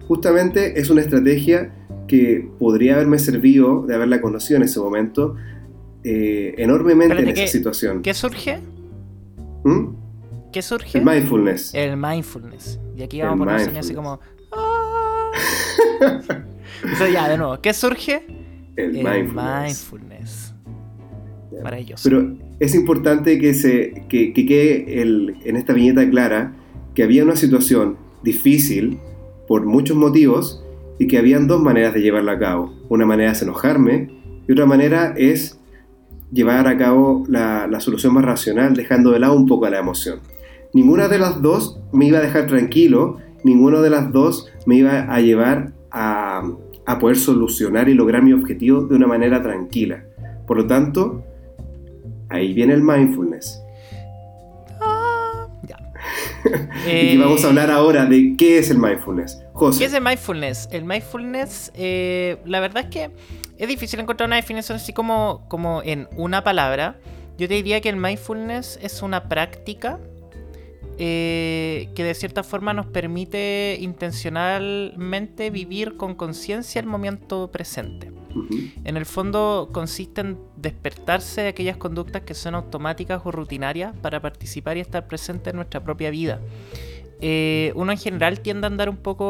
justamente 0.08 0.80
es 0.80 0.90
una 0.90 1.00
estrategia 1.02 1.72
que 2.08 2.48
podría 2.58 2.94
haberme 2.94 3.18
servido 3.18 3.86
de 3.86 3.94
haberla 3.94 4.20
conocido 4.20 4.56
en 4.56 4.64
ese 4.64 4.80
momento 4.80 5.36
eh, 6.02 6.54
enormemente 6.58 7.14
Espérate, 7.14 7.30
en 7.30 7.36
esa 7.36 7.44
¿qué- 7.44 7.58
situación. 7.58 8.02
¿Qué 8.02 8.14
surge? 8.14 8.58
¿Mm? 9.64 9.86
¿Qué 10.52 10.62
surge? 10.62 10.98
El 10.98 11.04
mindfulness. 11.04 11.72
El 11.74 11.96
mindfulness. 11.96 12.80
Y 12.96 13.02
aquí 13.02 13.20
El 13.20 13.28
vamos 13.28 13.46
a 13.46 13.56
poner 13.64 13.78
así 13.78 13.94
como. 13.94 14.18
Entonces 16.82 17.12
ya, 17.12 17.28
de 17.28 17.36
nuevo, 17.38 17.60
¿qué 17.60 17.72
surge? 17.72 18.24
El, 18.76 18.96
El 18.96 19.04
mindfulness. 19.04 19.64
mindfulness. 19.64 20.54
Maravilloso. 21.62 22.08
Pero 22.08 22.36
es 22.58 22.74
importante 22.74 23.38
que, 23.38 23.52
se, 23.54 24.04
que, 24.08 24.32
que 24.32 24.46
quede 24.46 25.02
el- 25.02 25.36
en 25.44 25.56
esta 25.56 25.72
viñeta 25.72 26.08
clara 26.08 26.54
que 26.94 27.02
había 27.02 27.22
una 27.24 27.36
situación 27.36 27.96
difícil 28.22 28.98
por 29.46 29.66
muchos 29.66 29.96
motivos 29.96 30.64
y 30.98 31.06
que 31.06 31.18
habían 31.18 31.46
dos 31.46 31.60
maneras 31.60 31.92
de 31.94 32.00
llevarla 32.00 32.32
a 32.32 32.38
cabo. 32.38 32.72
Una 32.88 33.04
manera 33.06 33.32
es 33.32 33.42
enojarme 33.42 34.10
y 34.48 34.52
otra 34.52 34.64
manera 34.66 35.14
es 35.16 35.58
llevar 36.32 36.66
a 36.68 36.76
cabo 36.78 37.24
la, 37.28 37.66
la 37.66 37.80
solución 37.80 38.14
más 38.14 38.24
racional, 38.24 38.74
dejando 38.74 39.10
de 39.10 39.18
lado 39.18 39.34
un 39.34 39.46
poco 39.46 39.68
la 39.68 39.78
emoción. 39.80 40.20
Ninguna 40.72 41.08
de 41.08 41.18
las 41.18 41.42
dos 41.42 41.80
me 41.92 42.06
iba 42.06 42.18
a 42.18 42.22
dejar 42.22 42.46
tranquilo, 42.46 43.18
ninguna 43.44 43.80
de 43.80 43.90
las 43.90 44.12
dos 44.12 44.46
me 44.66 44.76
iba 44.76 45.00
a 45.12 45.20
llevar 45.20 45.72
a, 45.90 46.42
a 46.86 46.98
poder 46.98 47.16
solucionar 47.16 47.88
y 47.88 47.94
lograr 47.94 48.22
mi 48.22 48.32
objetivo 48.32 48.82
de 48.82 48.96
una 48.96 49.06
manera 49.06 49.42
tranquila. 49.42 50.04
Por 50.46 50.56
lo 50.58 50.66
tanto, 50.66 51.24
ahí 52.28 52.52
viene 52.52 52.74
el 52.74 52.82
mindfulness. 52.82 53.60
Ya. 55.66 55.76
Y 57.12 57.16
vamos 57.18 57.42
a 57.44 57.46
Eh, 57.46 57.50
hablar 57.50 57.70
ahora 57.70 58.06
de 58.06 58.34
qué 58.36 58.58
es 58.58 58.70
el 58.70 58.78
mindfulness. 58.78 59.42
José. 59.52 59.78
¿Qué 59.80 59.84
es 59.84 59.94
el 59.94 60.02
mindfulness? 60.02 60.68
El 60.72 60.84
mindfulness, 60.84 61.70
eh, 61.74 62.38
la 62.46 62.60
verdad 62.60 62.84
es 62.84 62.90
que 62.90 63.10
es 63.58 63.68
difícil 63.68 64.00
encontrar 64.00 64.26
una 64.28 64.36
definición 64.36 64.76
así 64.76 64.92
como, 64.92 65.44
como 65.48 65.82
en 65.84 66.08
una 66.16 66.42
palabra. 66.42 66.96
Yo 67.36 67.46
te 67.46 67.54
diría 67.54 67.80
que 67.80 67.90
el 67.90 67.96
mindfulness 67.96 68.78
es 68.82 69.02
una 69.02 69.28
práctica 69.28 69.98
eh, 71.02 71.88
que 71.94 72.04
de 72.04 72.12
cierta 72.12 72.42
forma 72.42 72.74
nos 72.74 72.84
permite 72.84 73.78
intencionalmente 73.80 75.48
vivir 75.48 75.96
con 75.96 76.14
conciencia 76.14 76.78
el 76.78 76.86
momento 76.86 77.50
presente. 77.50 78.12
En 78.84 78.98
el 78.98 79.06
fondo 79.06 79.70
consiste 79.72 80.20
en 80.20 80.38
despertarse 80.56 81.40
de 81.40 81.48
aquellas 81.48 81.78
conductas 81.78 82.20
que 82.20 82.34
son 82.34 82.54
automáticas 82.54 83.22
o 83.24 83.32
rutinarias 83.32 83.96
para 84.02 84.20
participar 84.20 84.76
y 84.76 84.80
estar 84.80 85.08
presente 85.08 85.48
en 85.48 85.56
nuestra 85.56 85.82
propia 85.82 86.10
vida. 86.10 86.38
Eh, 87.22 87.72
uno 87.76 87.92
en 87.92 87.98
general 87.98 88.40
tiende 88.40 88.66
a 88.66 88.68
andar 88.68 88.90
un 88.90 88.98
poco 88.98 89.24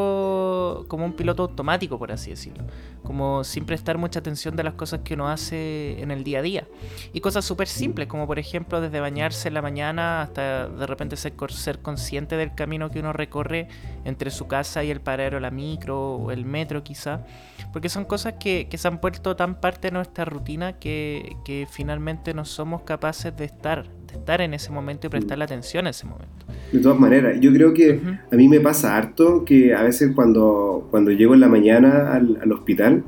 como 0.89 1.05
un 1.05 1.13
piloto 1.13 1.43
automático, 1.45 1.99
por 1.99 2.13
así 2.13 2.31
decirlo. 2.31 2.65
Como 3.03 3.45
sin 3.45 3.65
prestar 3.65 3.99
mucha 3.99 4.19
atención 4.19 4.57
de 4.57 4.63
las 4.63 4.75
cosas 4.75 5.01
que 5.05 5.15
uno 5.15 5.29
hace 5.29 6.01
en 6.03 6.11
el 6.11 6.25
día 6.25 6.41
a 6.41 6.43
día. 6.43 6.69
Y 7.13 7.21
cosas 7.21 7.45
súper 7.45 7.69
simples, 7.69 8.09
como 8.09 8.27
por 8.27 8.39
ejemplo 8.39 8.81
desde 8.81 9.01
bañarse 9.01 9.49
en 9.49 9.55
la 9.55 9.63
mañana 9.63 10.23
hasta 10.23 10.69
de 10.69 10.87
repente 10.87 11.17
ser, 11.17 11.35
consciente 11.83 12.37
del 12.37 12.55
camino 12.55 12.91
que 12.91 13.01
uno 13.01 13.13
recorre 13.13 13.69
entre 14.05 14.31
su 14.31 14.47
casa 14.47 14.85
y 14.85 14.91
el 14.91 15.01
paradero, 15.01 15.41
la 15.41 15.51
micro 15.51 16.15
o 16.17 16.31
el 16.31 16.45
metro 16.45 16.83
quizá. 16.83 17.25
Porque 17.73 17.89
son 17.89 18.05
cosas 18.05 18.35
que, 18.41 18.69
se 18.73 18.89
han 18.89 19.01
vuelto 19.01 19.37
tan 19.37 19.61
parte 19.61 19.89
de 19.89 19.93
nuestra 19.93 20.25
rutina 20.25 20.79
que 20.79 21.67
finalmente 21.71 22.35
no 22.35 22.45
somos 22.45 22.83
capaces 22.83 23.37
de 23.37 23.45
estar, 23.45 23.87
estar 24.13 24.41
en 24.41 24.55
ese 24.55 24.71
momento 24.73 25.07
y 25.07 25.11
prestarle 25.11 25.45
atención 25.45 25.87
a 25.87 25.91
ese 25.91 26.07
momento. 26.07 26.47
De 26.73 26.79
todas 26.81 26.99
maneras, 26.99 27.39
yo 27.41 27.53
creo 27.53 27.73
que 27.75 28.01
a 28.31 28.37
mí 28.37 28.49
me 28.49 28.61
pasa 28.61 28.97
harto 28.97 29.45
que 29.45 29.75
a 29.75 29.83
veces 29.83 30.13
cuando, 30.15 30.87
cuando 30.91 31.11
llego 31.11 31.35
en 31.35 31.41
la 31.41 31.49
mañana 31.49 32.13
al, 32.13 32.39
al 32.43 32.53
hospital, 32.53 33.03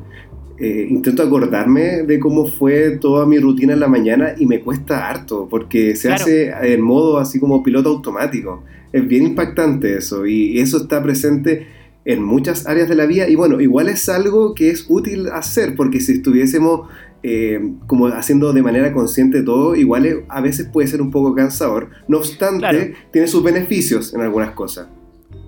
eh, 0.58 0.86
intento 0.90 1.22
acordarme 1.22 2.02
de 2.02 2.20
cómo 2.20 2.46
fue 2.46 2.98
toda 2.98 3.26
mi 3.26 3.38
rutina 3.38 3.72
en 3.72 3.80
la 3.80 3.88
mañana 3.88 4.34
y 4.38 4.46
me 4.46 4.60
cuesta 4.60 5.08
harto, 5.08 5.48
porque 5.50 5.96
se 5.96 6.08
Claro. 6.08 6.22
hace 6.22 6.52
en 6.74 6.80
modo 6.80 7.18
así 7.18 7.40
como 7.40 7.62
piloto 7.62 7.88
automático. 7.88 8.62
Es 8.92 9.06
bien 9.08 9.24
impactante 9.24 9.96
eso 9.96 10.26
y 10.26 10.58
eso 10.58 10.76
está 10.78 11.02
presente 11.02 11.66
en 12.04 12.22
muchas 12.22 12.66
áreas 12.66 12.88
de 12.88 12.94
la 12.96 13.06
vida 13.06 13.28
y 13.28 13.34
bueno, 13.36 13.60
igual 13.60 13.88
es 13.88 14.08
algo 14.08 14.54
que 14.54 14.70
es 14.70 14.86
útil 14.88 15.28
hacer, 15.32 15.74
porque 15.76 16.00
si 16.00 16.12
estuviésemos 16.14 16.88
eh, 17.22 17.60
como 17.86 18.06
haciendo 18.08 18.52
de 18.52 18.62
manera 18.62 18.92
consciente 18.92 19.42
todo, 19.42 19.76
igual 19.76 20.24
a 20.28 20.40
veces 20.40 20.68
puede 20.72 20.88
ser 20.88 21.00
un 21.00 21.10
poco 21.10 21.34
cansador. 21.34 21.90
No 22.08 22.18
obstante, 22.18 22.58
Claro. 22.58 22.78
tiene 23.12 23.28
sus 23.28 23.42
beneficios 23.42 24.12
en 24.14 24.20
algunas 24.20 24.52
cosas. 24.52 24.88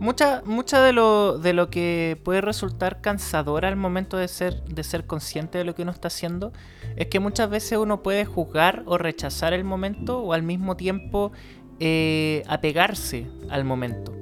Mucha, 0.00 0.42
mucha 0.44 0.82
de 0.82 0.92
lo, 0.92 1.38
de 1.38 1.52
lo 1.52 1.70
que 1.70 2.18
puede 2.24 2.40
resultar 2.40 3.00
cansador 3.00 3.64
al 3.64 3.76
momento 3.76 4.16
de 4.16 4.28
ser, 4.28 4.62
de 4.64 4.82
ser 4.82 5.06
consciente 5.06 5.58
de 5.58 5.64
lo 5.64 5.74
que 5.74 5.82
uno 5.82 5.92
está 5.92 6.08
haciendo 6.08 6.52
es 6.96 7.06
que 7.06 7.20
muchas 7.20 7.48
veces 7.48 7.78
uno 7.78 8.02
puede 8.02 8.24
juzgar 8.24 8.82
o 8.86 8.98
rechazar 8.98 9.52
el 9.52 9.64
momento 9.64 10.18
o 10.18 10.32
al 10.32 10.42
mismo 10.42 10.76
tiempo 10.76 11.32
eh, 11.80 12.42
apegarse 12.48 13.26
al 13.50 13.64
momento. 13.64 14.12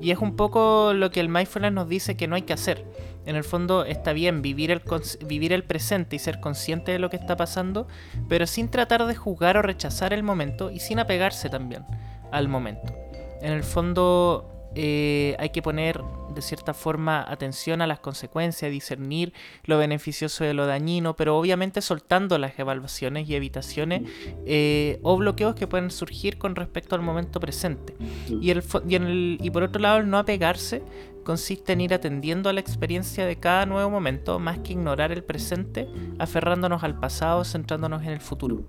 Y 0.00 0.10
es 0.10 0.18
un 0.18 0.36
poco 0.36 0.92
lo 0.94 1.10
que 1.10 1.20
el 1.20 1.28
mindfulness 1.28 1.72
nos 1.72 1.88
dice 1.88 2.16
que 2.16 2.26
no 2.26 2.36
hay 2.36 2.42
que 2.42 2.52
hacer. 2.52 2.84
En 3.26 3.36
el 3.36 3.44
fondo 3.44 3.84
está 3.84 4.12
bien 4.12 4.42
vivir 4.42 4.70
el, 4.70 4.82
vivir 5.26 5.52
el 5.52 5.64
presente 5.64 6.16
y 6.16 6.18
ser 6.18 6.40
consciente 6.40 6.92
de 6.92 6.98
lo 6.98 7.10
que 7.10 7.16
está 7.16 7.36
pasando, 7.36 7.86
pero 8.28 8.46
sin 8.46 8.70
tratar 8.70 9.06
de 9.06 9.14
juzgar 9.14 9.56
o 9.56 9.62
rechazar 9.62 10.12
el 10.12 10.22
momento 10.22 10.70
y 10.70 10.80
sin 10.80 10.98
apegarse 10.98 11.50
también 11.50 11.84
al 12.32 12.48
momento. 12.48 12.94
En 13.42 13.52
el 13.52 13.62
fondo 13.62 14.59
eh, 14.74 15.34
hay 15.38 15.50
que 15.50 15.62
poner 15.62 16.00
de 16.34 16.42
cierta 16.42 16.74
forma 16.74 17.24
atención 17.28 17.82
a 17.82 17.86
las 17.88 17.98
consecuencias, 17.98 18.70
discernir 18.70 19.32
lo 19.64 19.78
beneficioso 19.78 20.44
de 20.44 20.54
lo 20.54 20.66
dañino, 20.66 21.16
pero 21.16 21.36
obviamente 21.36 21.80
soltando 21.80 22.38
las 22.38 22.56
evaluaciones 22.58 23.28
y 23.28 23.34
evitaciones 23.34 24.02
eh, 24.46 25.00
o 25.02 25.16
bloqueos 25.16 25.54
que 25.56 25.66
pueden 25.66 25.90
surgir 25.90 26.38
con 26.38 26.54
respecto 26.54 26.94
al 26.94 27.02
momento 27.02 27.40
presente. 27.40 27.94
Y, 28.40 28.50
el, 28.50 28.62
fo- 28.62 28.82
y, 28.88 28.94
en 28.94 29.02
el- 29.04 29.38
y 29.42 29.50
por 29.50 29.64
otro 29.64 29.80
lado, 29.82 29.98
el 29.98 30.08
no 30.08 30.18
apegarse 30.18 30.82
consiste 31.24 31.72
en 31.72 31.80
ir 31.82 31.92
atendiendo 31.92 32.48
a 32.48 32.52
la 32.52 32.60
experiencia 32.60 33.26
de 33.26 33.36
cada 33.36 33.66
nuevo 33.66 33.90
momento 33.90 34.38
más 34.38 34.58
que 34.60 34.72
ignorar 34.72 35.10
el 35.12 35.22
presente, 35.24 35.86
aferrándonos 36.18 36.82
al 36.84 36.98
pasado, 36.98 37.44
centrándonos 37.44 38.02
en 38.02 38.10
el 38.10 38.20
futuro. 38.20 38.62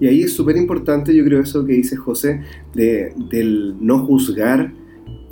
Y 0.00 0.06
ahí 0.06 0.22
es 0.22 0.34
súper 0.34 0.56
importante, 0.56 1.14
yo 1.14 1.24
creo, 1.24 1.40
eso 1.40 1.64
que 1.64 1.72
dice 1.72 1.96
José, 1.96 2.42
de, 2.74 3.12
del 3.30 3.74
no 3.80 4.04
juzgar 4.06 4.72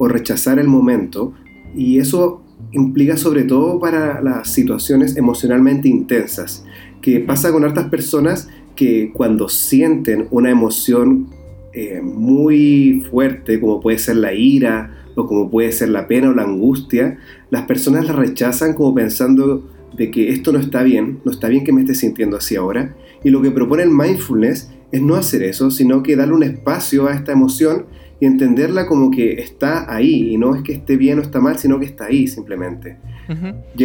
o 0.01 0.09
rechazar 0.09 0.59
el 0.59 0.67
momento. 0.67 1.35
Y 1.77 1.99
eso 1.99 2.43
implica 2.73 3.19
sobre 3.19 3.45
todo 3.45 3.79
para 3.79 4.23
las 4.23 4.51
situaciones 4.51 5.17
emocionalmente 5.19 5.89
intensas, 5.89 6.65
que 7.03 7.21
pasa 7.21 7.53
con 7.53 7.65
hartas 7.65 7.89
personas 7.89 8.49
que 8.75 9.13
cuando 9.13 9.51
sienten 9.51 10.27
una 10.31 10.51
emoción 10.51 11.29
eh, 11.75 12.01
muy 12.03 13.05
fuerte, 13.11 13.61
como 13.61 13.81
puede 13.81 13.99
ser 13.99 14.17
la 14.17 14.33
ira, 14.33 14.97
o 15.17 15.27
como 15.27 15.51
puede 15.51 15.71
ser 15.71 15.91
la 15.91 16.09
pena 16.09 16.31
o 16.31 16.35
la 16.35 16.45
angustia, 16.45 17.19
las 17.51 17.67
personas 17.67 18.07
la 18.07 18.15
rechazan 18.15 18.73
como 18.73 18.95
pensando 18.95 19.69
de 19.95 20.11
que 20.11 20.31
esto 20.31 20.51
no 20.51 20.61
está 20.61 20.83
bien, 20.83 21.19
no 21.27 21.31
está 21.31 21.49
bien 21.49 21.63
que 21.63 21.73
me 21.73 21.83
esté 21.83 21.95
sintiendo 21.95 22.39
así 22.39 22.57
ahora, 22.57 22.97
y 23.23 23.29
lo 23.29 23.43
que 23.43 23.51
propone 23.51 23.83
el 23.83 23.91
mindfulness 23.91 24.71
es 24.93 25.03
no 25.03 25.15
hacer 25.15 25.43
eso, 25.43 25.71
sino 25.71 26.03
que 26.03 26.17
darle 26.17 26.35
un 26.35 26.43
espacio 26.43 27.07
a 27.07 27.13
esta 27.13 27.33
emoción 27.33 27.85
y 28.21 28.27
entenderla 28.27 28.87
como 28.87 29.11
que 29.11 29.33
está 29.41 29.93
ahí, 29.93 30.35
y 30.35 30.37
no 30.37 30.55
es 30.55 30.63
que 30.63 30.73
esté 30.75 30.97
bien 30.97 31.19
o 31.19 31.23
está 31.23 31.41
mal, 31.41 31.59
sino 31.59 31.81
que 31.81 31.87
está 31.87 32.05
ahí 32.07 32.27
simplemente. 32.29 32.99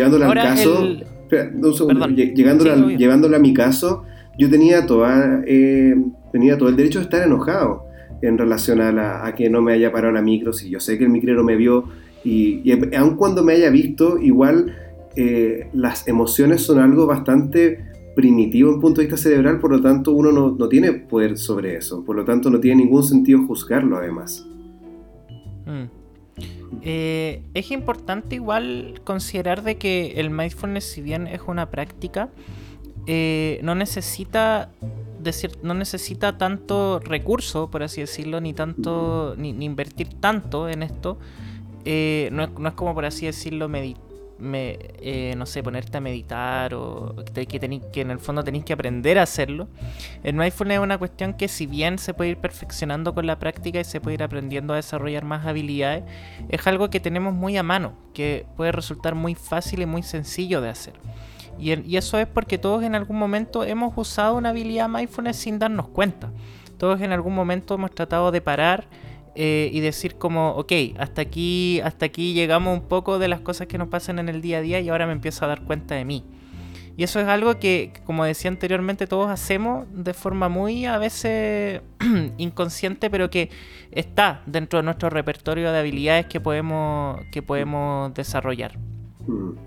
Ahora, 0.04 0.27
al 0.27 0.34
caso, 0.56 0.84
el- 0.84 1.01
espera, 1.04 1.51
un 1.56 1.74
segundo, 1.74 2.00
Perdón. 2.01 2.15
lle- 2.18 2.34
llevándola, 2.36 2.75
Sí, 2.75 2.82
obvio. 2.84 2.98
llevándola 2.98 3.38
a 3.38 3.39
mi 3.39 3.54
caso, 3.54 4.04
yo 4.38 4.50
tenía, 4.50 4.86
toda, 4.86 5.42
eh, 5.48 5.96
tenía 6.32 6.58
todo 6.58 6.70
el 6.70 6.75
derecho 6.75 7.00
de 7.00 7.06
estar 7.06 7.24
enojado 7.25 7.86
en 8.22 8.38
relación 8.38 8.82
a, 8.82 8.92
la- 8.92 9.25
a 9.25 9.34
que 9.36 9.50
no 9.50 9.62
me 9.62 9.74
haya 9.74 9.92
parado 9.92 10.13
la 10.13 10.22
micro, 10.22 10.51
si 10.54 10.70
yo 10.70 10.80
sé 10.80 10.98
que 10.98 11.06
el 11.06 11.10
micrero 11.12 11.44
me 11.44 11.56
vio, 11.56 11.86
y, 12.24 12.62
y 12.63 12.96
aun 12.96 13.15
cuando 13.15 13.44
me 13.44 13.54
haya 13.54 13.70
visto, 13.70 14.18
igual 14.20 14.75
eh, 15.15 15.68
las 15.74 16.08
emociones 16.10 16.62
son 16.62 16.80
algo 16.80 17.06
bastante 17.08 17.80
primitivo 18.16 18.72
en 18.74 18.80
punto 18.80 19.02
de 19.02 19.08
vista 19.08 19.18
cerebral, 19.18 19.60
por 19.60 19.72
lo 19.72 19.82
tanto 19.82 20.12
uno 20.12 20.32
no, 20.32 20.52
no 20.52 20.68
tiene 20.70 20.94
poder 20.94 21.38
sobre 21.38 21.76
eso, 21.76 22.04
por 22.04 22.16
lo 22.16 22.24
tanto 22.24 22.50
no 22.50 22.60
tiene 22.60 22.84
ningún 22.84 23.04
sentido 23.04 23.46
juzgarlo 23.46 23.98
además. 23.98 24.46
Mm. 25.66 25.86
Eh, 26.82 27.42
es 27.54 27.72
importante 27.72 28.36
igual 28.36 29.02
considerar 29.04 29.64
de 29.64 29.78
que 29.78 30.14
el 30.18 30.30
mindfulness, 30.30 30.86
si 30.86 31.02
bien 31.02 31.28
es 31.28 31.42
una 31.48 31.70
práctica, 31.70 32.30
eh, 33.08 33.60
no 33.64 33.76
necesita 33.76 34.70
decir, 35.22 35.52
no 35.64 35.74
necesita 35.74 36.38
tanto 36.38 37.00
recurso, 37.00 37.70
por 37.70 37.84
así 37.84 38.02
decirlo, 38.02 38.42
ni 38.42 38.54
tanto, 38.54 39.36
ni, 39.38 39.54
ni 39.54 39.66
invertir 39.66 40.10
tanto 40.20 40.70
en 40.70 40.84
esto. 40.84 41.18
Eh, 41.86 42.30
no, 42.32 42.44
es, 42.44 42.50
no 42.58 42.68
es 42.68 42.74
como 42.74 42.94
por 42.96 43.06
así 43.06 43.28
decirlo 43.28 43.70
medi- 43.70 43.98
me, 44.38 44.77
eh, 45.00 45.34
no 45.38 45.46
sé, 45.46 45.63
ponerte 45.63 45.98
a 45.98 46.01
meditar 46.01 46.74
o 46.74 47.15
que, 47.34 47.62
tení- 47.62 47.89
que 47.92 48.01
en 48.01 48.12
el 48.12 48.20
fondo 48.20 48.44
tenéis 48.44 48.65
que 48.65 48.74
aprender 48.74 49.18
a 49.18 49.24
hacerlo. 49.24 49.68
El 50.24 50.36
mindfulness 50.36 50.77
es 50.77 50.84
una 50.84 50.98
cuestión 50.98 51.34
que 51.34 51.48
si 51.48 51.65
bien 51.68 51.98
se 51.98 52.13
puede 52.13 52.32
ir 52.32 52.38
perfeccionando 52.38 53.13
con 53.13 53.27
la 53.27 53.39
práctica 53.39 53.80
y 53.80 53.84
se 53.84 54.01
puede 54.01 54.15
ir 54.15 54.24
aprendiendo 54.24 54.74
a 54.74 54.75
desarrollar 54.75 55.24
más 55.24 55.46
habilidades, 55.46 56.04
es 56.50 56.68
algo 56.68 56.89
que 56.89 57.00
tenemos 57.00 57.34
muy 57.34 57.56
a 57.58 57.63
mano, 57.63 57.94
que 58.13 58.46
puede 58.58 58.72
resultar 58.72 59.15
muy 59.15 59.36
fácil 59.36 59.82
y 59.82 59.86
muy 59.86 60.04
sencillo 60.04 60.60
de 60.62 60.70
hacer. 60.70 60.94
Y, 61.58 61.74
y 61.89 61.96
eso 61.96 62.20
es 62.20 62.27
porque 62.27 62.58
todos 62.58 62.84
en 62.84 62.96
algún 62.96 63.18
momento 63.18 63.63
hemos 63.63 63.94
usado 63.96 64.36
una 64.36 64.50
habilidad 64.50 64.89
mindfulness 64.89 65.38
sin 65.38 65.60
darnos 65.60 65.88
cuenta. 65.88 66.32
Todos 66.77 67.00
en 67.00 67.13
algún 67.13 67.34
momento 67.34 67.75
hemos 67.75 67.92
tratado 67.92 68.32
de 68.32 68.42
parar 68.42 68.84
eh, 69.36 69.70
y 69.72 69.80
decir 69.82 70.15
como, 70.15 70.51
ok, 70.51 70.72
hasta 70.98 71.22
aquí, 71.22 71.82
hasta 71.82 72.06
aquí 72.06 72.34
llegamos 72.34 72.77
un 72.77 72.88
poco 72.88 73.20
de 73.20 73.27
las 73.27 73.42
cosas 73.42 73.68
que 73.68 73.77
nos 73.77 73.89
pasan 73.89 74.20
en 74.20 74.30
el 74.30 74.42
día 74.42 74.60
a 74.60 74.62
día 74.62 74.80
y 74.80 74.89
ahora 74.89 75.08
me 75.08 75.13
empiezo 75.13 75.46
a 75.46 75.50
dar 75.50 75.63
cuenta 75.63 75.96
de 75.96 76.06
mí. 76.06 76.24
Y 76.98 77.04
eso 77.04 77.20
es 77.20 77.27
algo 77.27 77.60
que, 77.60 77.92
como 78.06 78.24
decía 78.24 78.50
anteriormente, 78.50 79.06
todos 79.06 79.30
hacemos 79.30 79.86
de 79.92 80.13
forma 80.13 80.48
muy 80.48 80.86
a 80.86 80.98
veces 80.98 81.82
inconsciente, 82.38 83.10
pero 83.10 83.30
que 83.30 83.50
está 83.92 84.42
dentro 84.46 84.80
de 84.80 84.84
nuestro 84.84 85.10
repertorio 85.10 85.74
de 85.74 85.80
habilidades 85.80 86.27
que 86.27 86.39
podemos, 86.39 87.20
que 87.34 87.42
podemos 87.42 88.13
desarrollar. 88.13 88.77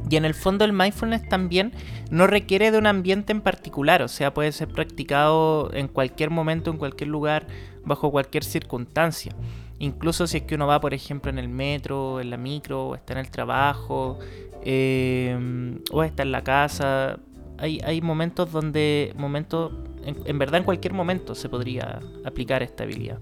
Y 0.08 0.16
en 0.16 0.24
el 0.24 0.34
fondo 0.34 0.64
el 0.64 0.72
mindfulness 0.72 1.28
también 1.28 1.72
no 2.10 2.26
requiere 2.26 2.70
de 2.70 2.78
un 2.78 2.86
ambiente 2.86 3.32
en 3.32 3.40
particular, 3.40 4.02
o 4.02 4.08
sea, 4.08 4.32
puede 4.32 4.52
ser 4.52 4.68
practicado 4.68 5.70
en 5.72 5.88
cualquier 5.88 6.30
momento, 6.30 6.70
en 6.70 6.78
cualquier 6.78 7.08
lugar, 7.08 7.46
bajo 7.84 8.10
cualquier 8.10 8.44
circunstancia. 8.44 9.34
Incluso 9.78 10.26
si 10.26 10.38
es 10.38 10.42
que 10.44 10.54
uno 10.54 10.66
va, 10.66 10.80
por 10.80 10.94
ejemplo, 10.94 11.30
en 11.30 11.38
el 11.38 11.48
metro, 11.48 12.20
en 12.20 12.30
la 12.30 12.36
micro, 12.36 12.88
o 12.88 12.94
está 12.94 13.12
en 13.12 13.20
el 13.20 13.30
trabajo, 13.30 14.18
eh, 14.64 15.78
o 15.92 16.02
está 16.02 16.22
en 16.22 16.32
la 16.32 16.42
casa. 16.42 17.18
Hay, 17.58 17.80
hay 17.84 18.00
momentos 18.00 18.50
donde, 18.50 19.12
momentos, 19.16 19.72
en, 20.04 20.38
verdad 20.38 20.58
en 20.58 20.64
cualquier 20.64 20.94
momento 20.94 21.34
se 21.34 21.48
podría 21.48 22.00
aplicar 22.24 22.62
esta 22.62 22.84
habilidad. 22.84 23.20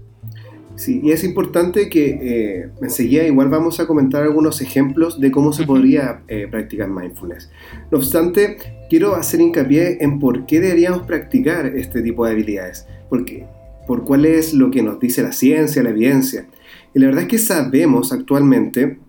Sí, 0.77 1.01
y 1.03 1.11
es 1.11 1.23
importante 1.23 1.89
que 1.89 2.05
eh, 2.21 2.69
enseguida 2.81 3.25
igual 3.25 3.49
vamos 3.49 3.79
a 3.79 3.87
comentar 3.87 4.23
algunos 4.23 4.61
ejemplos 4.61 5.19
de 5.19 5.31
cómo 5.31 5.51
se 5.51 5.65
podría 5.65 6.21
eh, 6.27 6.47
practicar 6.49 6.89
mindfulness. 6.89 7.49
No 7.91 7.97
obstante, 7.97 8.57
quiero 8.89 9.15
hacer 9.15 9.41
hincapié 9.41 9.97
en 10.01 10.19
por 10.19 10.45
qué 10.45 10.61
deberíamos 10.61 11.01
practicar 11.01 11.65
este 11.65 12.01
tipo 12.01 12.25
de 12.25 12.31
habilidades, 12.31 12.85
porque, 13.09 13.45
por 13.85 14.05
cuál 14.05 14.25
es 14.25 14.53
lo 14.53 14.71
que 14.71 14.83
nos 14.83 14.99
dice 14.99 15.23
la 15.23 15.33
ciencia, 15.33 15.83
la 15.83 15.89
evidencia. 15.89 16.47
Y 16.93 16.99
la 16.99 17.07
verdad 17.07 17.23
es 17.23 17.29
que 17.29 17.39
sabemos 17.39 18.13
actualmente 18.13 18.99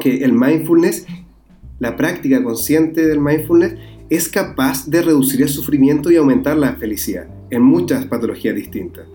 que 0.00 0.24
el 0.24 0.32
mindfulness 0.32 1.06
la 1.80 1.96
práctica 1.96 2.42
consciente 2.42 3.06
del 3.06 3.20
mindfulness 3.20 3.74
es 4.08 4.28
capaz 4.28 4.88
de 4.88 5.02
reducir 5.02 5.42
el 5.42 5.48
sufrimiento 5.48 6.10
y 6.10 6.16
aumentar 6.16 6.56
la 6.56 6.76
felicidad 6.76 7.26
en 7.50 7.62
muchas 7.62 8.06
patologías 8.06 8.54
distintas. 8.54 9.06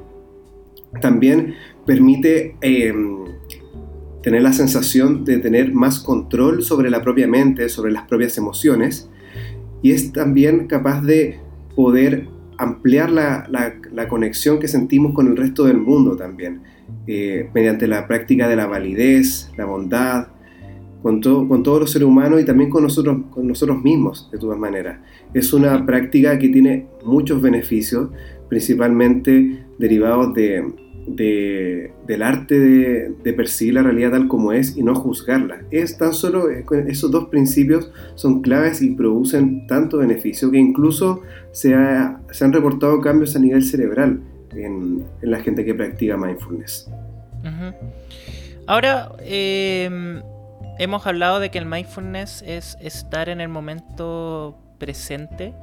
También 1.01 1.55
permite 1.85 2.55
em, 2.61 3.25
tener 4.21 4.41
la 4.41 4.53
sensación 4.53 5.23
de 5.23 5.37
tener 5.37 5.73
más 5.73 5.99
control 5.99 6.63
sobre 6.63 6.89
la 6.89 7.01
propia 7.01 7.27
mente, 7.27 7.69
sobre 7.69 7.91
las 7.91 8.03
propias 8.07 8.37
emociones, 8.37 9.09
y 9.81 9.91
es 9.91 10.11
también 10.11 10.67
capaz 10.67 11.01
de 11.01 11.39
poder 11.75 12.27
ampliar 12.57 13.09
la, 13.09 13.47
conexión 14.09 14.59
que 14.59 14.67
sentimos 14.67 15.13
con 15.13 15.27
el 15.27 15.37
resto 15.37 15.63
del 15.63 15.77
mundo 15.77 16.17
también, 16.17 16.61
eh, 17.07 17.49
mediante 17.53 17.87
la 17.87 18.07
práctica 18.07 18.49
de 18.49 18.55
la 18.55 18.67
validez, 18.67 19.49
la 19.57 19.65
bondad, 19.65 20.27
con, 21.01 21.21
con 21.21 21.63
todos 21.63 21.79
los 21.79 21.91
seres 21.91 22.07
humanos 22.07 22.41
y 22.41 22.45
también 22.45 22.69
con 22.69 22.83
nosotros, 22.83 23.17
con 23.31 23.47
nosotros 23.47 23.81
mismos, 23.81 24.29
de 24.31 24.37
todas 24.37 24.59
maneras. 24.59 24.99
Es 25.33 25.53
una 25.53 25.85
práctica 25.85 26.37
que 26.37 26.49
tiene 26.49 26.87
muchos 27.05 27.41
beneficios, 27.41 28.09
principalmente 28.49 29.63
derivados 29.79 30.35
de, 30.35 30.71
del 31.07 32.21
arte 32.21 32.59
de, 32.59 33.33
percibir 33.33 33.73
la 33.73 33.81
realidad 33.81 34.11
tal 34.11 34.27
como 34.27 34.51
es 34.51 34.77
y 34.77 34.83
no 34.83 34.93
juzgarla. 34.93 35.63
Es 35.71 35.97
tan 35.97 36.13
solo 36.13 36.51
eh, 36.51 36.63
esos 36.87 37.09
dos 37.09 37.29
principios 37.29 37.91
son 38.13 38.41
claves 38.41 38.83
y 38.83 38.91
producen 38.91 39.65
tanto 39.65 39.97
beneficio 39.97 40.51
que 40.51 40.59
incluso 40.59 41.21
se, 41.51 41.75
se 42.31 42.45
han 42.45 42.53
reportado 42.53 43.01
cambios 43.01 43.35
a 43.35 43.39
nivel 43.39 43.63
cerebral 43.63 44.21
en, 44.51 45.03
en 45.21 45.31
la 45.31 45.39
gente 45.39 45.65
que 45.65 45.73
practica 45.73 46.15
mindfulness. 46.15 46.87
Ahora, 48.67 49.11
eh 49.21 50.21
hemos 50.79 51.05
hablado 51.05 51.39
de 51.39 51.51
que 51.51 51.59
el 51.59 51.65
mindfulness 51.65 52.41
es 52.47 52.77
estar 52.81 53.29
en 53.29 53.41
el 53.41 53.49
momento 53.49 54.57
presente. 54.79 55.53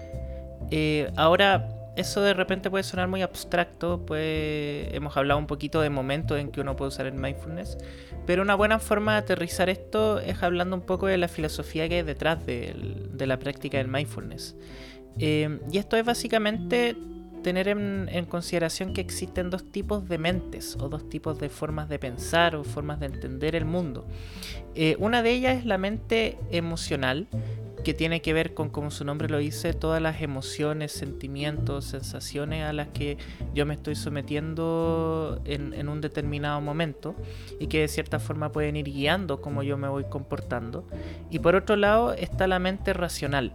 Eh, 0.70 1.10
ahora, 1.16 1.68
eso 1.96 2.20
de 2.20 2.34
repente 2.34 2.70
puede 2.70 2.84
sonar 2.84 3.08
muy 3.08 3.22
abstracto, 3.22 4.04
pues 4.06 4.88
hemos 4.92 5.16
hablado 5.16 5.40
un 5.40 5.46
poquito 5.46 5.80
de 5.80 5.90
momentos 5.90 6.38
en 6.38 6.50
que 6.50 6.60
uno 6.60 6.76
puede 6.76 6.90
usar 6.90 7.06
el 7.06 7.14
mindfulness, 7.14 7.78
pero 8.26 8.42
una 8.42 8.54
buena 8.54 8.78
forma 8.78 9.12
de 9.12 9.18
aterrizar 9.18 9.68
esto 9.68 10.20
es 10.20 10.42
hablando 10.42 10.76
un 10.76 10.82
poco 10.82 11.06
de 11.06 11.16
la 11.16 11.28
filosofía 11.28 11.88
que 11.88 11.96
hay 11.96 12.02
detrás 12.02 12.44
de, 12.44 12.74
la 13.18 13.38
práctica 13.38 13.78
del 13.78 13.88
mindfulness. 13.88 14.56
Eh, 15.18 15.58
y 15.72 15.78
esto 15.78 15.96
es 15.96 16.04
básicamente 16.04 16.94
tener 17.46 17.68
en, 17.68 18.26
consideración 18.28 18.92
que 18.92 19.00
existen 19.00 19.50
dos 19.50 19.70
tipos 19.70 20.08
de 20.08 20.18
mentes 20.18 20.76
o 20.80 20.88
dos 20.88 21.08
tipos 21.08 21.38
de 21.38 21.48
formas 21.48 21.88
de 21.88 21.98
pensar 22.00 22.56
o 22.56 22.64
formas 22.64 22.98
de 22.98 23.06
entender 23.06 23.54
el 23.54 23.64
mundo. 23.64 24.04
Eh, 24.74 24.96
una 24.98 25.22
de 25.22 25.30
ellas 25.30 25.58
es 25.58 25.64
la 25.64 25.78
mente 25.78 26.38
emocional, 26.50 27.28
que 27.84 27.94
tiene 27.94 28.20
que 28.20 28.32
ver 28.32 28.54
con, 28.54 28.70
como 28.70 28.90
su 28.90 29.04
nombre 29.04 29.28
lo 29.28 29.38
dice, 29.38 29.72
todas 29.72 30.02
las 30.02 30.20
emociones, 30.22 30.92
sentimientos, 30.92 31.84
sensaciones 31.84 32.64
a 32.64 32.72
las 32.72 32.88
que 32.88 33.16
yo 33.54 33.66
me 33.66 33.74
estoy 33.74 33.94
sometiendo 33.94 35.40
en, 35.44 35.88
un 35.88 36.00
determinado 36.00 36.60
momento 36.60 37.14
y 37.60 37.68
que 37.68 37.80
de 37.80 37.88
cierta 37.88 38.18
forma 38.18 38.50
pueden 38.50 38.76
ir 38.76 38.86
guiando 38.86 39.40
cómo 39.40 39.62
yo 39.62 39.76
me 39.76 39.88
voy 39.88 40.04
comportando. 40.04 40.84
Y 41.30 41.38
por 41.38 41.54
otro 41.54 41.76
lado 41.76 42.12
está 42.12 42.46
la 42.46 42.58
mente 42.58 42.92
racional, 42.92 43.52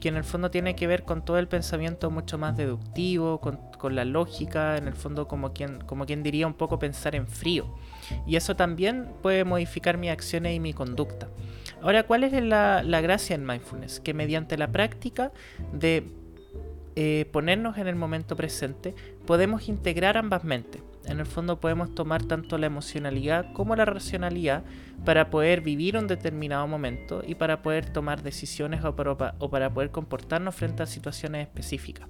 que 0.00 0.08
en 0.08 0.16
el 0.16 0.24
fondo 0.24 0.50
tiene 0.50 0.74
que 0.74 0.86
ver 0.86 1.04
con 1.04 1.24
todo 1.24 1.38
el 1.38 1.46
pensamiento 1.46 2.10
mucho 2.10 2.38
más 2.38 2.56
deductivo, 2.56 3.40
con, 3.40 3.94
la 3.94 4.04
lógica, 4.04 4.76
en 4.76 4.88
el 4.88 4.94
fondo 4.94 5.28
como 5.28 5.52
quien, 5.52 5.80
como 5.82 6.06
quien 6.06 6.22
diría 6.22 6.46
un 6.46 6.54
poco 6.54 6.78
pensar 6.78 7.14
en 7.14 7.26
frío. 7.26 7.74
Y 8.26 8.36
eso 8.36 8.56
también 8.56 9.08
puede 9.22 9.44
modificar 9.44 9.96
mis 9.96 10.10
acciones 10.10 10.56
y 10.56 10.60
mi 10.60 10.72
conducta. 10.72 11.28
Ahora, 11.82 12.02
¿cuál 12.02 12.24
es 12.24 12.32
la, 12.32 12.82
la 12.82 13.00
gracia 13.00 13.34
en 13.34 13.46
mindfulness? 13.46 14.00
Que 14.00 14.14
mediante 14.14 14.58
la 14.58 14.72
práctica 14.72 15.32
de 15.72 16.04
eh, 16.96 17.26
ponernos 17.30 17.78
en 17.78 17.86
el 17.86 17.96
momento 17.96 18.36
presente, 18.36 18.94
podemos 19.26 19.68
integrar 19.68 20.16
ambas 20.16 20.44
mentes. 20.44 20.82
En 21.06 21.18
el 21.18 21.26
fondo 21.26 21.60
podemos 21.60 21.94
tomar 21.94 22.24
tanto 22.24 22.58
la 22.58 22.66
emocionalidad 22.66 23.52
como 23.52 23.74
la 23.74 23.84
racionalidad 23.84 24.64
para 25.04 25.30
poder 25.30 25.60
vivir 25.60 25.96
un 25.96 26.06
determinado 26.06 26.66
momento 26.66 27.22
y 27.26 27.34
para 27.34 27.62
poder 27.62 27.90
tomar 27.90 28.22
decisiones 28.22 28.84
o 28.84 28.94
para, 28.94 29.34
o 29.38 29.50
para 29.50 29.72
poder 29.72 29.90
comportarnos 29.90 30.54
frente 30.54 30.82
a 30.82 30.86
situaciones 30.86 31.46
específicas. 31.46 32.08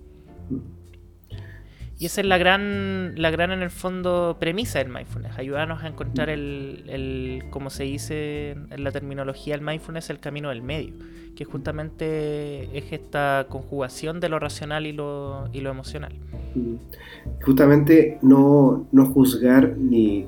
Y 2.01 2.07
esa 2.07 2.23
es 2.23 2.27
la 2.27 2.39
gran, 2.39 3.13
la 3.17 3.31
gran 3.31 3.51
en 3.51 3.61
el 3.61 3.69
fondo 3.69 4.39
premisa 4.41 4.79
del 4.79 4.89
mindfulness, 4.89 5.39
ayudarnos 5.39 5.83
a 5.85 5.87
encontrar 5.87 6.31
el, 6.31 6.85
el, 6.89 7.43
como 7.51 7.69
se 7.69 7.83
dice 7.85 8.53
en 8.53 8.85
la 8.85 8.91
terminología 8.91 9.55
del 9.55 9.63
mindfulness, 9.63 10.09
el 10.09 10.19
camino 10.19 10.49
del 10.49 10.63
medio, 10.63 10.95
que 11.37 11.45
justamente 11.45 12.75
es 12.77 12.91
esta 12.91 13.45
conjugación 13.51 14.19
de 14.19 14.31
lo 14.31 14.39
racional 14.39 14.87
y 14.87 14.93
lo, 14.93 15.51
y 15.53 15.61
lo 15.61 15.69
emocional. 15.69 16.15
Mm. 16.55 16.77
Justamente 17.45 18.19
no, 18.23 18.89
no 18.93 19.05
juzgar 19.05 19.77
ni, 19.77 20.25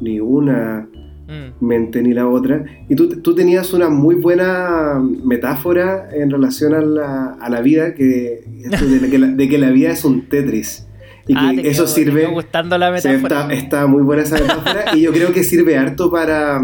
ni 0.00 0.20
una 0.20 0.86
mm. 1.26 1.64
mente 1.64 2.02
ni 2.02 2.12
la 2.12 2.28
otra. 2.28 2.62
Y 2.90 2.94
tú, 2.94 3.22
tú, 3.22 3.34
tenías 3.34 3.72
una 3.72 3.88
muy 3.88 4.16
buena 4.16 5.02
metáfora 5.24 6.10
en 6.12 6.28
relación 6.28 6.74
a 6.74 6.82
la, 6.82 7.38
a 7.40 7.48
la 7.48 7.62
vida, 7.62 7.94
que, 7.94 8.44
de, 8.44 9.08
que 9.10 9.18
la, 9.18 9.28
de 9.28 9.48
que 9.48 9.56
la 9.56 9.70
vida 9.70 9.92
es 9.92 10.04
un 10.04 10.28
Tetris. 10.28 10.88
Y 11.30 11.34
ah, 11.36 11.52
que 11.54 11.68
eso 11.68 11.86
sirve. 11.86 12.26
gustando 12.26 12.76
la 12.76 12.90
metáfora. 12.90 13.52
está, 13.52 13.86
muy 13.86 14.02
buena 14.02 14.24
esa 14.24 14.34
metáfora 14.34 14.96
y 14.96 15.02
yo 15.02 15.12
creo 15.12 15.32
que 15.32 15.44
sirve 15.44 15.78
harto 15.78 16.10
para, 16.10 16.60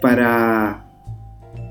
para, 0.00 0.86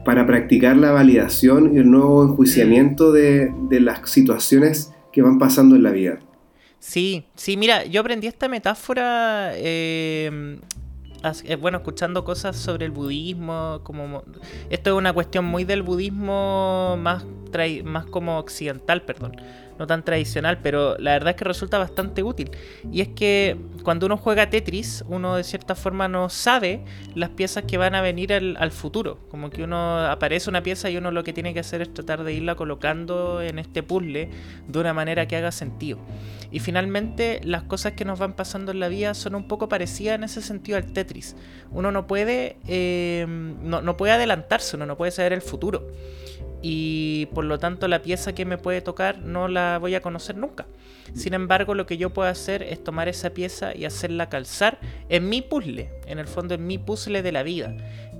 para 0.05 0.27
practicar 0.27 0.77
la 0.77 0.91
validación 0.91 1.75
y 1.75 1.79
el 1.79 1.89
nuevo 1.89 2.23
enjuiciamiento 2.23 3.11
de, 3.11 3.51
de 3.69 3.79
las 3.79 4.07
situaciones 4.07 4.93
que 5.11 5.23
van 5.23 5.39
pasando 5.39 5.75
en 5.75 5.81
la 5.81 5.89
vida. 5.89 6.19
Sí, 6.77 7.25
sí, 7.33 7.57
mira, 7.57 7.85
yo 7.85 8.01
aprendí 8.01 8.27
esta 8.27 8.47
metáfora. 8.47 9.53
Eh, 9.55 10.59
eh, 11.43 11.55
bueno, 11.55 11.79
escuchando 11.79 12.23
cosas 12.23 12.55
sobre 12.55 12.85
el 12.85 12.91
budismo, 12.91 13.79
como 13.81 14.21
esto 14.69 14.91
es 14.91 14.95
una 14.95 15.11
cuestión 15.11 15.43
muy 15.45 15.63
del 15.63 15.81
budismo 15.81 16.97
más, 16.99 17.25
más 17.83 18.05
como 18.05 18.37
occidental, 18.37 19.01
perdón 19.01 19.35
no 19.79 19.87
tan 19.87 20.03
tradicional, 20.03 20.59
pero 20.61 20.97
la 20.97 21.11
verdad 21.11 21.31
es 21.31 21.35
que 21.35 21.45
resulta 21.45 21.77
bastante 21.77 22.23
útil. 22.23 22.51
Y 22.91 23.01
es 23.01 23.09
que 23.09 23.57
cuando 23.83 24.05
uno 24.05 24.17
juega 24.17 24.49
Tetris, 24.49 25.03
uno 25.07 25.35
de 25.35 25.43
cierta 25.43 25.75
forma 25.75 26.07
no 26.07 26.29
sabe 26.29 26.83
las 27.15 27.29
piezas 27.29 27.63
que 27.65 27.77
van 27.77 27.95
a 27.95 28.01
venir 28.01 28.33
al, 28.33 28.71
futuro. 28.71 29.19
Como 29.29 29.49
que 29.49 29.63
uno 29.63 29.99
aparece 29.99 30.49
una 30.49 30.61
pieza 30.61 30.89
y 30.89 30.97
uno 30.97 31.11
lo 31.11 31.23
que 31.23 31.33
tiene 31.33 31.53
que 31.53 31.61
hacer 31.61 31.81
es 31.81 31.93
tratar 31.93 32.23
de 32.23 32.33
irla 32.33 32.55
colocando 32.55 33.41
en 33.41 33.59
este 33.59 33.83
puzzle 33.83 34.29
de 34.67 34.79
una 34.79 34.93
manera 34.93 35.27
que 35.27 35.35
haga 35.35 35.51
sentido. 35.51 35.99
Y 36.51 36.59
finalmente 36.59 37.39
las 37.43 37.63
cosas 37.63 37.93
que 37.93 38.05
nos 38.05 38.19
van 38.19 38.33
pasando 38.33 38.71
en 38.71 38.79
la 38.79 38.87
vida 38.87 39.13
son 39.13 39.35
un 39.35 39.47
poco 39.47 39.69
parecidas 39.69 40.15
en 40.15 40.23
ese 40.23 40.41
sentido 40.41 40.77
al 40.77 40.91
Tetris. 40.91 41.35
Uno 41.71 41.91
no 41.91 42.07
puede, 42.07 42.57
eh, 42.67 43.25
no, 43.27 43.81
no 43.81 43.97
puede 43.97 44.13
adelantarse, 44.13 44.75
uno 44.75 44.85
no 44.85 44.97
puede 44.97 45.11
saber 45.11 45.33
el 45.33 45.41
futuro 45.41 45.87
y 46.61 47.27
por 47.33 47.45
lo 47.45 47.59
tanto 47.59 47.87
la 47.87 48.01
pieza 48.01 48.33
que 48.33 48.45
me 48.45 48.57
puede 48.57 48.81
tocar 48.81 49.19
no 49.19 49.47
la 49.47 49.77
voy 49.79 49.95
a 49.95 50.01
conocer 50.01 50.35
nunca. 50.37 50.65
Sin 51.13 51.33
embargo, 51.33 51.73
lo 51.73 51.85
que 51.85 51.97
yo 51.97 52.09
puedo 52.09 52.27
hacer 52.27 52.63
es 52.63 52.83
tomar 52.83 53.07
esa 53.07 53.29
pieza 53.29 53.75
y 53.75 53.85
hacerla 53.85 54.29
calzar 54.29 54.77
en 55.09 55.29
mi 55.29 55.41
puzzle, 55.41 55.89
en 56.05 56.19
el 56.19 56.27
fondo 56.27 56.55
en 56.55 56.67
mi 56.67 56.77
puzzle 56.77 57.21
de 57.21 57.31
la 57.31 57.43
vida. 57.43 57.73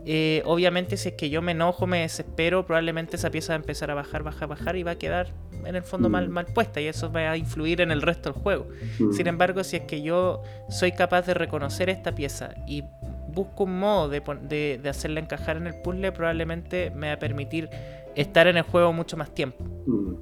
Eh, 0.10 0.42
obviamente 0.46 0.96
si 0.96 1.10
es 1.10 1.16
que 1.16 1.30
yo 1.30 1.42
me 1.42 1.52
enojo, 1.52 1.86
me 1.86 2.00
desespero, 2.00 2.66
probablemente 2.66 3.18
esa 3.18 3.30
pieza 3.30 3.52
va 3.52 3.56
a 3.56 3.60
empezar 3.60 3.92
a 3.92 3.94
bajar, 3.94 4.24
bajar, 4.24 4.48
bajar 4.48 4.78
y 4.78 4.84
va 4.84 4.92
a 4.92 4.96
quedar 4.96 5.34
en 5.66 5.76
el 5.76 5.84
fondo 5.84 6.08
mal, 6.08 6.30
mm. 6.30 6.32
mal 6.32 6.46
puesta 6.46 6.80
y 6.80 6.88
eso 6.88 7.12
va 7.12 7.32
a 7.32 7.36
influir 7.36 7.82
en 7.82 7.92
el 7.92 8.02
resto 8.02 8.32
del 8.32 8.42
juego. 8.42 8.68
Mm. 9.00 9.12
Sin 9.12 9.28
embargo, 9.28 9.66
si 9.66 9.76
es 9.76 9.82
que 9.84 10.02
yo 10.02 10.44
soy 10.70 10.94
capaz 10.94 11.26
de 11.26 11.34
reconocer 11.34 11.90
esta 11.90 12.16
pieza 12.16 12.52
y 12.66 12.86
busco 13.28 13.66
un 13.66 13.80
modo 13.80 14.08
de, 14.08 14.80
de, 14.82 14.90
hacerla 14.90 15.20
encajar 15.20 15.58
en 15.58 15.68
el 15.68 15.76
puzzle, 15.82 16.14
probablemente 16.14 16.90
me 16.92 17.08
va 17.08 17.14
a 17.14 17.20
permitir 17.20 17.70
estar 18.18 18.48
en 18.48 18.58
el 18.58 18.64
juego 18.64 18.92
mucho 18.92 19.16
más 19.16 19.34
tiempo. 19.34 19.64
Mm. 19.86 20.14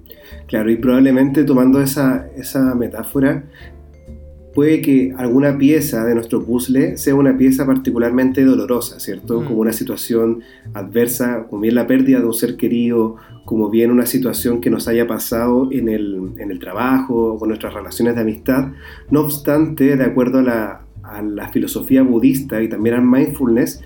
Claro, 0.47 0.69
y 0.69 0.75
probablemente 0.75 1.43
tomando 1.43 1.81
esa, 1.81 2.27
esa 2.35 2.75
metáfora, 2.75 3.45
puede 4.53 4.81
que 4.81 5.13
alguna 5.17 5.57
pieza 5.57 6.05
de 6.05 6.15
nuestro 6.15 6.43
puzzle 6.43 6.97
sea 6.97 7.15
una 7.15 7.37
pieza 7.37 7.65
particularmente 7.65 8.43
dolorosa, 8.43 8.99
¿cierto? 8.99 9.41
Mm. 9.41 9.45
Como 9.45 9.59
una 9.59 9.73
situación 9.73 10.41
adversa, 10.73 11.47
como 11.49 11.61
bien 11.61 11.75
la 11.75 11.87
pérdida 11.87 12.19
de 12.19 12.25
un 12.25 12.33
ser 12.33 12.57
querido, 12.57 13.15
como 13.45 13.69
bien 13.69 13.91
una 13.91 14.05
situación 14.05 14.61
que 14.61 14.69
nos 14.69 14.87
haya 14.87 15.07
pasado 15.07 15.69
en 15.71 15.89
el, 15.89 16.31
en 16.37 16.51
el 16.51 16.59
trabajo 16.59 17.33
o 17.33 17.37
con 17.37 17.49
nuestras 17.49 17.73
relaciones 17.73 18.15
de 18.15 18.21
amistad. 18.21 18.69
No 19.09 19.21
obstante, 19.21 19.95
de 19.95 20.03
acuerdo 20.03 20.39
a 20.39 20.43
la, 20.43 20.81
a 21.03 21.21
la 21.21 21.49
filosofía 21.49 22.01
budista 22.03 22.61
y 22.61 22.69
también 22.69 22.95
al 22.95 23.03
mindfulness, 23.03 23.81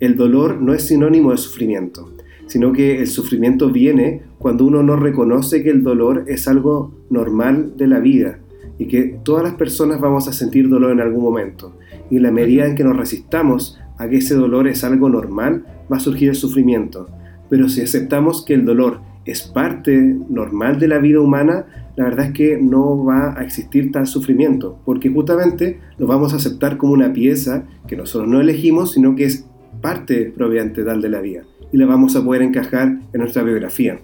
el 0.00 0.16
dolor 0.16 0.60
no 0.60 0.74
es 0.74 0.86
sinónimo 0.86 1.30
de 1.32 1.38
sufrimiento, 1.38 2.12
sino 2.46 2.72
que 2.72 3.00
el 3.00 3.06
sufrimiento 3.06 3.70
viene 3.70 4.22
cuando 4.38 4.64
uno 4.64 4.82
no 4.82 4.96
reconoce 4.96 5.62
que 5.62 5.70
el 5.70 5.82
dolor 5.82 6.24
es 6.28 6.48
algo 6.48 6.94
normal 7.10 7.76
de 7.76 7.86
la 7.86 7.98
vida 8.00 8.38
y 8.78 8.86
que 8.86 9.18
todas 9.24 9.42
las 9.42 9.54
personas 9.54 10.00
vamos 10.00 10.28
a 10.28 10.32
sentir 10.32 10.68
dolor 10.68 10.92
en 10.92 11.00
algún 11.00 11.22
momento. 11.22 11.76
Y 12.10 12.16
en 12.16 12.22
la 12.22 12.30
medida 12.30 12.66
en 12.66 12.74
que 12.74 12.84
nos 12.84 12.96
resistamos 12.96 13.78
a 13.98 14.08
que 14.08 14.18
ese 14.18 14.34
dolor 14.34 14.68
es 14.68 14.84
algo 14.84 15.08
normal, 15.08 15.64
va 15.90 15.96
a 15.96 16.00
surgir 16.00 16.28
el 16.28 16.34
sufrimiento. 16.34 17.08
Pero 17.48 17.68
si 17.68 17.80
aceptamos 17.80 18.44
que 18.44 18.54
el 18.54 18.64
dolor 18.64 19.00
es 19.24 19.42
parte 19.42 20.16
normal 20.28 20.78
de 20.78 20.88
la 20.88 20.98
vida 20.98 21.20
humana, 21.20 21.66
la 21.96 22.04
verdad 22.04 22.26
es 22.26 22.32
que 22.32 22.58
no 22.58 23.04
va 23.04 23.38
a 23.38 23.42
existir 23.42 23.90
tal 23.90 24.06
sufrimiento, 24.06 24.78
porque 24.84 25.10
justamente 25.10 25.80
lo 25.98 26.06
vamos 26.06 26.32
a 26.32 26.36
aceptar 26.36 26.76
como 26.76 26.92
una 26.92 27.12
pieza 27.12 27.64
que 27.88 27.96
nosotros 27.96 28.30
no 28.30 28.40
elegimos, 28.40 28.92
sino 28.92 29.16
que 29.16 29.24
es 29.24 29.46
parte 29.80 30.32
propiamente 30.36 30.84
tal 30.84 31.00
de 31.00 31.08
la 31.08 31.20
vida, 31.20 31.42
y 31.72 31.76
la 31.76 31.86
vamos 31.86 32.16
a 32.16 32.24
poder 32.24 32.42
encajar 32.42 32.98
en 33.12 33.20
nuestra 33.20 33.42
biografía. 33.42 33.98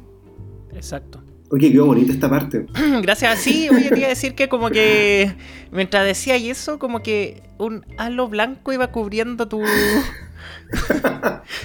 Exacto. 0.75 1.23
Oye, 1.51 1.71
qué 1.71 1.81
bonita 1.81 2.13
esta 2.13 2.31
parte. 2.31 2.65
Gracias. 3.03 3.41
Sí, 3.41 3.69
voy 3.71 4.05
a 4.05 4.09
decir 4.09 4.35
que 4.35 4.49
como 4.49 4.71
que 4.71 5.35
mientras 5.71 6.07
decía 6.07 6.39
y 6.39 6.49
eso, 6.49 6.79
como 6.79 7.03
que 7.03 7.43
un 7.59 7.85
halo 7.99 8.29
blanco 8.29 8.73
iba 8.73 8.87
cubriendo 8.87 9.49
tu, 9.49 9.63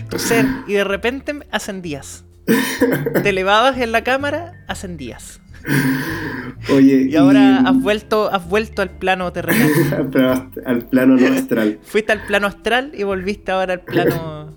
tu 0.10 0.20
ser 0.20 0.46
y 0.68 0.74
de 0.74 0.84
repente 0.84 1.34
ascendías. 1.52 2.26
Te 3.24 3.30
elevabas 3.30 3.78
en 3.78 3.94
la 3.94 4.04
cámara, 4.04 4.66
ascendías. 4.68 5.40
Oye, 6.74 7.08
y 7.10 7.16
ahora 7.16 7.60
has 7.60 7.82
vuelto 7.82 8.32
has 8.32 8.48
vuelto 8.50 8.82
al 8.82 8.90
plano 8.90 9.32
terrenal. 9.32 9.72
al 10.66 10.88
plano 10.88 11.16
no 11.16 11.28
astral. 11.28 11.80
Fuiste 11.84 12.12
al 12.12 12.26
plano 12.26 12.48
astral 12.48 12.92
y 12.94 13.04
volviste 13.04 13.52
ahora 13.52 13.74
al 13.74 13.82
plano. 13.82 14.54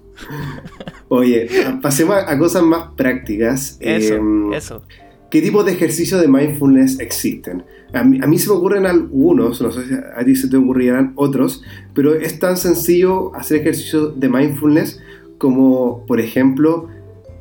Oye, 1.09 1.49
pasemos 1.83 2.17
a, 2.17 2.39
cosas 2.39 2.63
más 2.63 2.89
prácticas. 2.97 3.77
Eso, 3.81 4.15
em, 4.15 4.53
eso. 4.53 4.83
¿Qué 5.31 5.41
tipo 5.41 5.63
de 5.63 5.73
ejercicios 5.73 6.21
de 6.21 6.29
mindfulness 6.29 6.99
existen? 6.99 7.65
A 7.93 8.05
mí, 8.05 8.39
se 8.39 8.49
me 8.49 8.55
ocurren 8.55 8.87
algunos, 8.87 9.61
no 9.61 9.73
sé 9.73 9.87
si 9.87 9.95
a 9.95 10.25
ti 10.25 10.37
se 10.37 10.49
te 10.49 10.57
ocurrirán 10.57 11.13
otros, 11.17 11.63
pero 11.93 12.15
es 12.15 12.39
tan 12.39 12.57
sencillo 12.57 13.35
hacer 13.35 13.61
ejercicios 13.61 14.19
de 14.19 14.29
mindfulness 14.29 15.01
como, 15.39 16.05
por 16.07 16.21
ejemplo, 16.21 16.89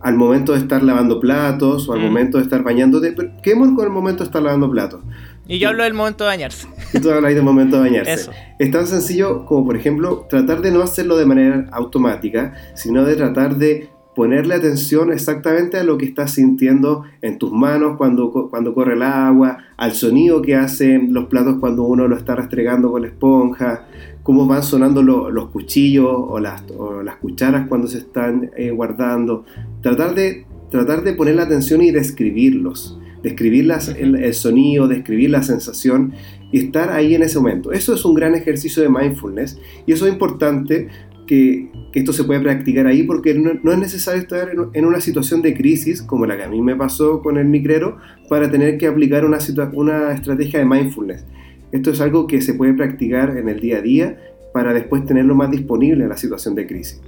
al 0.01 0.15
momento 0.15 0.53
de 0.53 0.59
estar 0.59 0.83
lavando 0.83 1.19
platos 1.19 1.89
o 1.89 1.93
al 1.93 1.99
mm. 1.99 2.03
momento 2.03 2.37
de 2.37 2.43
estar 2.43 2.63
bañándote. 2.63 3.15
¿Qué 3.43 3.51
hemos 3.51 3.69
con 3.75 3.85
el 3.85 3.91
momento 3.91 4.23
de 4.23 4.27
estar 4.27 4.41
lavando 4.41 4.69
platos? 4.69 5.01
Y 5.47 5.57
yo 5.57 5.69
hablo 5.69 5.83
del 5.83 5.95
momento 5.95 6.23
de 6.25 6.29
bañarse. 6.29 6.67
Y 6.93 6.99
tú 6.99 7.09
hablas 7.11 7.33
del 7.33 7.43
momento 7.43 7.77
de 7.77 7.89
bañarse. 7.89 8.31
Es 8.59 8.71
tan 8.71 8.85
sencillo 8.85 9.45
como, 9.45 9.65
por 9.65 9.75
ejemplo, 9.75 10.27
tratar 10.29 10.61
de 10.61 10.71
no 10.71 10.81
hacerlo 10.81 11.17
de 11.17 11.25
manera 11.25 11.65
automática, 11.71 12.53
sino 12.75 13.03
de 13.03 13.15
tratar 13.15 13.57
de 13.57 13.89
ponerle 14.15 14.55
atención 14.55 15.13
exactamente 15.13 15.77
a 15.77 15.83
lo 15.83 15.97
que 15.97 16.05
estás 16.05 16.31
sintiendo 16.31 17.03
en 17.21 17.37
tus 17.37 17.51
manos 17.51 17.95
cuando, 17.97 18.31
cuando 18.49 18.73
corre 18.73 18.95
el 18.95 19.01
agua, 19.01 19.59
al 19.77 19.93
sonido 19.93 20.41
que 20.41 20.55
hacen 20.55 21.13
los 21.13 21.25
platos 21.27 21.55
cuando 21.59 21.83
uno 21.83 22.07
lo 22.07 22.17
está 22.17 22.35
restregando 22.35 22.91
con 22.91 23.03
la 23.03 23.07
esponja, 23.07 23.85
cómo 24.23 24.45
van 24.45 24.61
sonando 24.61 25.01
los 25.01 25.49
cuchillos 25.49 26.11
o 26.11 26.39
las, 26.39 26.63
las, 27.03 27.15
cucharas 27.15 27.67
cuando 27.67 27.87
se 27.87 27.99
están 27.99 28.51
eh, 28.57 28.71
guardando. 28.71 29.45
Tratar 29.81 30.15
de, 30.15 30.45
tratar 30.71 31.03
de 31.03 31.13
poner 31.13 31.35
la 31.35 31.43
atención 31.43 31.81
y 31.81 31.91
describirlos, 31.91 32.99
describir 33.23 33.71
el, 33.97 34.15
el 34.15 34.33
sonido, 34.33 34.87
describir 34.87 35.29
la 35.29 35.43
sensación 35.43 36.13
y 36.51 36.59
estar 36.59 36.89
ahí 36.91 37.15
en 37.15 37.23
ese 37.23 37.39
momento. 37.39 37.71
Eso 37.71 37.93
es 37.93 38.03
un 38.05 38.13
gran 38.13 38.35
ejercicio 38.35 38.83
de 38.83 38.89
mindfulness 38.89 39.59
y 39.85 39.93
eso 39.93 40.05
es 40.05 40.13
importante 40.13 40.87
que, 41.29 41.69
esto 41.93 42.11
se 42.11 42.23
puede 42.23 42.39
practicar 42.39 42.87
ahí 42.87 43.03
porque 43.03 43.33
no, 43.35 43.71
es 43.71 43.77
necesario 43.77 44.21
estar 44.21 44.49
en, 44.73 44.85
una 44.85 44.99
situación 44.99 45.41
de 45.41 45.53
crisis 45.53 46.01
como 46.01 46.25
la 46.25 46.35
que 46.37 46.43
a 46.43 46.49
mí 46.49 46.61
me 46.61 46.75
pasó 46.75 47.21
con 47.21 47.37
el 47.37 47.45
micrero 47.45 47.97
para 48.29 48.49
tener 48.49 48.77
que 48.77 48.87
aplicar 48.87 49.25
una, 49.25 49.37
una 49.73 50.11
estrategia 50.11 50.59
de 50.59 50.65
mindfulness. 50.65 51.25
Esto 51.71 51.91
es 51.91 52.01
algo 52.01 52.25
que 52.25 52.41
se 52.41 52.55
puede 52.55 52.73
practicar 52.73 53.37
en 53.37 53.47
el 53.47 53.59
día 53.59 53.77
a 53.77 53.81
día 53.81 54.17
para 54.53 54.73
después 54.73 55.05
tenerlo 55.05 55.35
más 55.35 55.51
disponible 55.51 56.03
en 56.03 56.09
la 56.09 56.17
situación 56.17 56.55
de 56.55 56.65
crisis. 56.65 56.99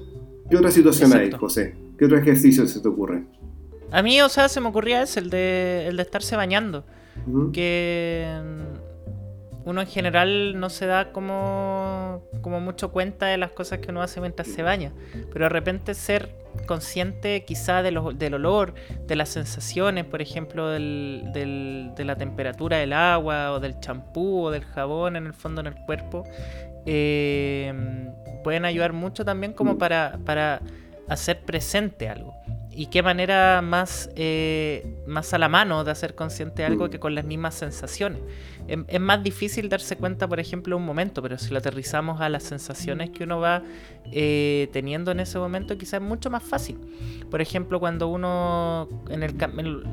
¿Qué 0.51 0.57
otra 0.57 0.69
situación 0.69 1.13
hay, 1.13 1.31
José? 1.31 1.75
¿Qué 1.97 2.03
otro 2.05 2.17
ejercicio 2.17 2.67
se 2.67 2.81
te 2.81 2.87
ocurre? 2.89 3.23
A 3.89 4.01
mí, 4.01 4.21
o 4.21 4.27
sea, 4.27 4.49
se 4.49 4.59
me 4.59 4.67
ocurría 4.67 5.01
ese, 5.01 5.21
el 5.21 5.29
de, 5.29 5.87
el 5.87 5.95
de 5.95 6.03
estarse 6.03 6.35
bañando. 6.35 6.83
Que 7.53 8.25
uno 9.65 9.82
en 9.82 9.88
general 9.88 10.60
no 10.60 10.69
se 10.69 10.86
da 10.86 11.12
como, 11.12 12.24
como 12.41 12.60
mucho 12.60 12.91
cuenta 12.91 13.28
de 13.28 13.38
las 13.38 13.52
cosas 13.52 13.80
que 13.80 13.91
uno 13.91 14.02
hace 14.02 14.19
mientras 14.19 14.47
se 14.47 14.63
baña. 14.63 14.91
Pero 15.32 15.45
de 15.45 15.50
repente 15.50 15.93
ser 15.93 16.36
consciente 16.65 17.45
quizá 17.45 17.82
de 17.82 17.91
del 18.15 18.34
olor, 18.34 18.74
de 19.08 19.15
las 19.15 19.30
sensaciones, 19.30 20.06
por 20.06 20.21
ejemplo, 20.21 20.69
del, 20.69 21.32
de 21.34 22.06
la 22.06 22.15
temperatura 22.15 22.78
del 22.78 22.93
agua 22.93 23.52
o 23.52 23.60
del 23.60 23.80
champú 23.80 24.45
o 24.45 24.52
del 24.52 24.63
jabón 24.63 25.15
en 25.15 25.28
el 25.28 25.34
fondo 25.34 25.62
en 25.62 25.67
el 25.67 25.76
cuerpo, 25.86 26.24
eh, 26.86 27.74
pueden 28.43 28.65
ayudar 28.65 28.93
mucho 28.93 29.24
también 29.24 29.54
como 29.54 29.78
para, 29.78 30.17
para 30.26 30.62
hacer 31.08 31.41
presente 31.41 32.10
algo 32.10 32.40
y 32.73 32.86
qué 32.86 33.03
manera 33.03 33.62
más, 33.62 34.10
eh, 34.15 34.95
más 35.05 35.34
a 35.34 35.38
la 35.38 35.49
mano 35.49 35.84
de 35.84 35.91
hacer 35.91 36.15
consciente 36.15 36.63
algo 36.63 36.89
que 36.89 36.99
con 36.99 37.13
las 37.15 37.25
mismas 37.25 37.55
sensaciones. 37.55 38.21
Es, 38.67 39.01
más 39.01 39.21
difícil 39.23 39.67
darse 39.67 39.97
cuenta, 39.97 40.27
por 40.27 40.39
ejemplo, 40.39 40.77
un 40.77 40.86
momento, 40.86 41.21
pero 41.21 41.38
si 41.38 41.51
lo 41.51 41.57
aterrizamos 41.57 42.21
a 42.21 42.29
las 42.29 42.43
sensaciones 42.43 43.10
que 43.10 43.25
uno 43.25 43.41
va 43.41 43.63
eh, 44.12 44.69
teniendo 44.71 45.12
en 45.12 45.19
ese 45.19 45.38
momento, 45.38 45.77
quizás 45.77 45.95
es 45.95 46.07
mucho 46.07 46.29
más 46.29 46.43
fácil. 46.43 46.77
Por 47.29 47.41
ejemplo, 47.41 47.79
cuando 47.81 48.07
uno, 48.07 48.88
en, 49.10 49.23
el, 49.23 49.36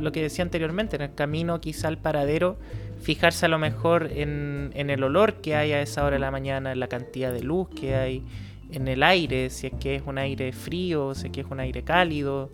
lo 0.01 0.13
que 0.13 0.23
decía 0.23 0.45
anteriormente, 0.45 0.97
en 0.97 1.03
el 1.03 1.15
camino 1.15 1.61
quizá 1.61 1.89
al 1.89 1.99
paradero, 1.99 2.59
fijarse 3.01 3.47
a 3.47 3.49
lo 3.49 3.59
mejor 3.59 4.11
en, 4.13 4.71
en 4.75 4.91
el 4.91 5.03
olor 5.03 5.41
que 5.41 5.57
hay 5.57 5.73
a 5.73 5.83
esa 5.83 6.05
hora 6.05 6.15
de 6.15 6.21
la 6.21 6.31
mañana, 6.31 6.71
en 6.71 6.79
la 6.79 6.89
cantidad 6.89 7.33
de 7.33 7.43
luz 7.43 7.69
que 7.69 7.97
hay 7.97 8.25
en 8.71 8.89
el 8.89 9.03
aire, 9.03 9.51
si 9.51 9.69
es 9.69 9.73
que 9.81 9.97
es 9.97 10.03
un 10.07 10.19
aire 10.19 10.53
frío, 10.53 11.15
si 11.15 11.27
es 11.27 11.33
que 11.33 11.41
es 11.41 11.47
un 11.51 11.61
aire 11.61 11.83
cálido, 11.85 12.51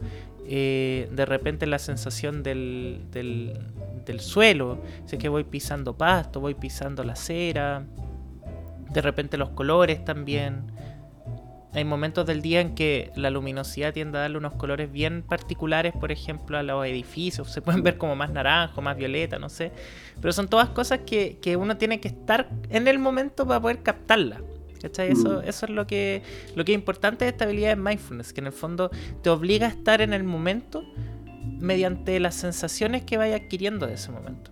eh, 0.46 1.08
de 1.10 1.24
repente 1.24 1.66
la 1.66 1.78
sensación 1.78 2.42
del, 2.42 3.00
del, 3.10 4.20
suelo, 4.20 4.82
si 5.06 5.16
es 5.16 5.22
que 5.22 5.28
voy 5.28 5.44
pisando 5.44 5.96
pasto, 5.96 6.40
voy 6.40 6.54
pisando 6.54 7.02
la 7.02 7.16
cera, 7.16 7.84
de 8.90 9.00
repente 9.00 9.36
los 9.38 9.50
colores 9.50 10.04
también. 10.04 10.72
Hay 11.72 11.84
momentos 11.84 12.24
del 12.26 12.40
día 12.40 12.60
en 12.60 12.76
que 12.76 13.10
la 13.16 13.30
luminosidad 13.30 13.92
tiende 13.92 14.18
a 14.18 14.20
darle 14.20 14.38
unos 14.38 14.54
colores 14.54 14.92
bien 14.92 15.22
particulares, 15.22 15.92
por 15.92 16.12
ejemplo, 16.12 16.56
a 16.56 16.62
los 16.62 16.86
edificios. 16.86 17.50
Se 17.50 17.62
pueden 17.62 17.82
ver 17.82 17.98
como 17.98 18.14
más 18.14 18.30
naranjo, 18.30 18.80
más 18.80 18.96
violeta, 18.96 19.40
no 19.40 19.48
sé. 19.48 19.72
Pero 20.20 20.32
son 20.32 20.46
todas 20.46 20.68
cosas 20.68 21.00
que, 21.00 21.38
que 21.42 21.56
uno 21.56 21.76
tiene 21.76 21.98
que 21.98 22.06
estar 22.06 22.48
en 22.68 22.86
el 22.86 23.00
momento 23.00 23.44
para 23.44 23.60
poder 23.60 23.82
Eso, 24.84 25.40
mm. 25.40 25.48
eso 25.48 25.66
es 25.66 25.70
lo 25.70 25.86
que, 25.86 26.22
lo 26.54 26.64
que 26.64 26.72
es 26.72 26.78
importante 26.78 27.24
de 27.24 27.30
esta 27.30 27.44
habilidad 27.44 27.70
de 27.70 27.82
mindfulness, 27.82 28.32
que 28.32 28.40
en 28.40 28.46
el 28.46 28.52
fondo 28.52 28.90
te 29.22 29.30
obliga 29.30 29.66
a 29.66 29.70
estar 29.70 30.00
en 30.00 30.12
el 30.12 30.24
momento 30.24 30.84
mediante 31.60 32.18
las 32.20 32.34
sensaciones 32.34 33.04
que 33.04 33.16
vaya 33.16 33.36
adquiriendo 33.36 33.86
de 33.86 33.94
ese 33.94 34.10
momento. 34.10 34.50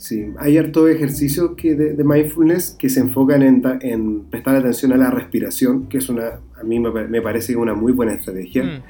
Sí, 0.00 0.32
hay 0.38 0.56
harto 0.56 0.88
ejercicios 0.88 1.50
que 1.58 1.74
de, 1.74 2.04
mindfulness 2.04 2.74
que 2.78 2.88
se 2.88 3.00
enfocan 3.00 3.42
en, 3.42 4.22
prestar 4.30 4.56
atención 4.56 4.94
a 4.94 4.96
la 4.96 5.10
respiración, 5.10 5.88
que 5.90 5.98
es 5.98 6.08
una, 6.08 6.40
a 6.58 6.64
mí 6.64 6.80
me, 6.80 7.20
parece 7.20 7.54
una 7.54 7.74
muy 7.74 7.92
buena 7.92 8.14
estrategia. 8.14 8.64
Mm. 8.64 8.82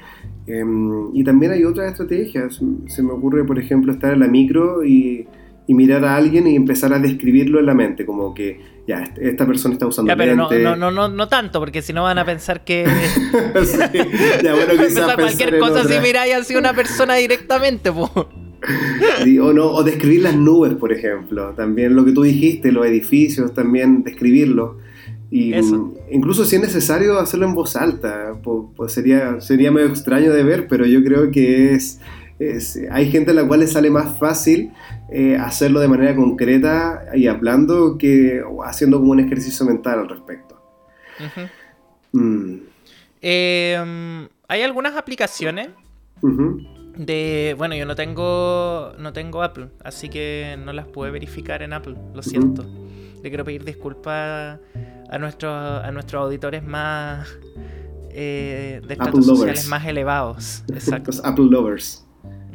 Em, 0.47 1.15
y 1.15 1.23
también 1.25 1.51
hay 1.51 1.65
otras 1.65 1.91
estrategias. 1.91 2.61
Se 2.87 3.03
me 3.03 3.11
ocurre, 3.11 3.43
por 3.43 3.59
ejemplo, 3.59 3.91
estar 3.91 4.13
en 4.13 4.21
la 4.21 4.27
micro 4.29 4.85
y, 4.85 5.27
y 5.67 5.73
mirar 5.73 6.05
a 6.05 6.15
alguien 6.15 6.47
y 6.47 6.55
empezar 6.55 6.93
a 6.93 6.99
describirlo 6.99 7.59
en 7.59 7.65
la 7.65 7.73
mente, 7.73 8.05
como 8.05 8.33
que 8.33 8.61
ya, 8.91 9.13
esta 9.21 9.45
persona 9.45 9.73
está 9.73 9.87
usando 9.87 10.11
Ya, 10.11 10.17
pero 10.17 10.35
no, 10.35 10.49
no, 10.49 10.75
no, 10.75 10.91
no, 10.91 11.07
no 11.07 11.27
tanto, 11.29 11.59
porque 11.59 11.81
si 11.81 11.93
no 11.93 12.03
van 12.03 12.17
a 12.17 12.25
pensar 12.25 12.65
que. 12.65 12.85
Sí, 13.63 13.77
ya, 14.43 14.53
bueno, 14.53 14.73
quizás 14.87 15.15
cualquier 15.15 15.59
cosa 15.59 15.87
si 15.87 15.99
miráis 15.99 16.35
así 16.35 16.55
una 16.55 16.73
persona 16.73 17.15
directamente. 17.15 17.91
Sí, 19.23 19.39
o, 19.39 19.53
no, 19.53 19.71
o 19.71 19.83
describir 19.83 20.21
las 20.21 20.35
nubes, 20.35 20.75
por 20.75 20.93
ejemplo. 20.93 21.51
También 21.57 21.95
lo 21.95 22.05
que 22.05 22.11
tú 22.11 22.21
dijiste, 22.21 22.71
los 22.71 22.85
edificios, 22.85 23.55
también 23.55 24.03
describirlo. 24.03 24.77
Y 25.31 25.53
Eso. 25.53 25.77
mm, 25.77 25.93
incluso 26.11 26.45
si 26.45 26.57
es 26.57 26.61
necesario 26.61 27.17
hacerlo 27.17 27.47
en 27.47 27.55
voz 27.55 27.75
alta, 27.75 28.33
pues 28.75 28.91
sería, 28.91 29.41
sería 29.41 29.71
medio 29.71 29.87
extraño 29.87 30.31
de 30.31 30.43
ver, 30.43 30.67
pero 30.67 30.85
yo 30.85 31.03
creo 31.03 31.31
que 31.31 31.73
es, 31.73 31.99
es- 32.49 32.79
hay 32.91 33.11
gente 33.11 33.31
a 33.31 33.33
la 33.33 33.47
cual 33.47 33.59
le 33.61 33.67
sale 33.67 33.89
más 33.89 34.17
fácil 34.17 34.71
eh, 35.11 35.35
hacerlo 35.37 35.79
de 35.79 35.87
manera 35.87 36.15
concreta 36.15 37.05
y 37.13 37.27
hablando 37.27 37.97
que 37.97 38.41
haciendo 38.65 38.99
como 38.99 39.11
un 39.11 39.19
ejercicio 39.19 39.65
mental 39.65 39.99
al 39.99 40.09
respecto. 40.09 40.61
Mm, 42.13 42.55
Eh, 43.21 44.27
hay 44.47 44.61
algunas 44.63 44.95
aplicaciones 44.95 45.69
de. 46.97 47.55
Bueno, 47.57 47.75
yo 47.75 47.85
no 47.85 47.95
tengo. 47.95 48.93
No 48.97 49.13
tengo 49.13 49.43
Apple, 49.43 49.67
así 49.83 50.09
que 50.09 50.57
no 50.63 50.73
las 50.73 50.87
pude 50.87 51.11
verificar 51.11 51.61
en 51.61 51.73
Apple, 51.73 51.95
lo 52.13 52.23
siento. 52.23 52.65
Le 53.21 53.29
quiero 53.29 53.45
pedir 53.45 53.63
disculpas 53.63 54.59
a 55.09 55.17
nuestros, 55.19 55.53
a 55.83 55.91
nuestros 55.91 56.23
auditores 56.23 56.63
más. 56.63 57.27
eh, 58.13 58.81
de 58.85 58.95
lovers. 58.97 59.25
sociales 59.25 59.67
más 59.69 59.85
elevados. 59.85 60.63
Exacto. 60.73 61.11
Los 61.11 61.23
Apple 61.23 61.45
lovers. 61.49 62.05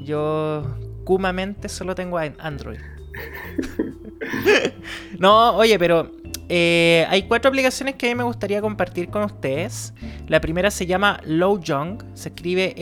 Yo, 0.07 0.64
cumamente, 1.05 1.69
solo 1.69 1.95
tengo 1.95 2.16
an- 2.19 2.37
Android. 2.38 2.79
no, 5.19 5.57
oye, 5.57 5.79
pero 5.79 6.11
eh, 6.49 7.07
hay 7.09 7.23
cuatro 7.25 7.49
aplicaciones 7.49 7.95
que 7.97 8.07
a 8.07 8.11
mí 8.11 8.14
me 8.14 8.25
gustaría 8.25 8.61
compartir 8.61 9.09
con 9.11 9.23
ustedes. 9.25 9.92
La 10.29 10.40
primera 10.40 10.71
se 10.71 10.87
llama 10.87 11.21
Lojong, 11.25 11.99
se 12.14 12.29
escribe 12.31 12.75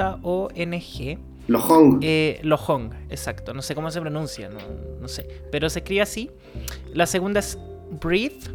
L-O-J-O-N-G. 0.00 1.18
Lojong. 1.48 1.98
Eh, 2.02 2.38
Lojong, 2.44 2.92
exacto. 3.08 3.52
No 3.54 3.62
sé 3.62 3.74
cómo 3.74 3.90
se 3.90 4.00
pronuncia, 4.00 4.48
no, 4.48 4.58
no 5.00 5.08
sé. 5.08 5.26
Pero 5.50 5.68
se 5.68 5.80
escribe 5.80 6.02
así. 6.02 6.30
La 6.94 7.06
segunda 7.06 7.40
es 7.40 7.58
Breathe, 8.00 8.50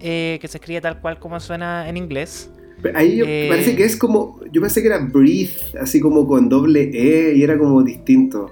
eh, 0.00 0.38
que 0.40 0.48
se 0.48 0.58
escribe 0.58 0.80
tal 0.80 1.00
cual 1.00 1.18
como 1.20 1.38
suena 1.38 1.88
en 1.88 1.96
inglés. 1.96 2.50
Ahí 2.94 3.16
yo- 3.16 3.24
Eh, 3.28 3.46
parece 3.48 3.76
que 3.76 3.84
es 3.84 3.96
como. 3.96 4.40
Yo 4.52 4.60
pensé 4.60 4.80
que 4.82 4.88
era 4.88 4.98
breathe, 4.98 5.78
así 5.80 6.00
como 6.00 6.26
con 6.26 6.48
doble 6.48 6.90
E 6.92 7.34
y 7.36 7.42
era 7.42 7.58
como 7.58 7.82
distinto. 7.82 8.50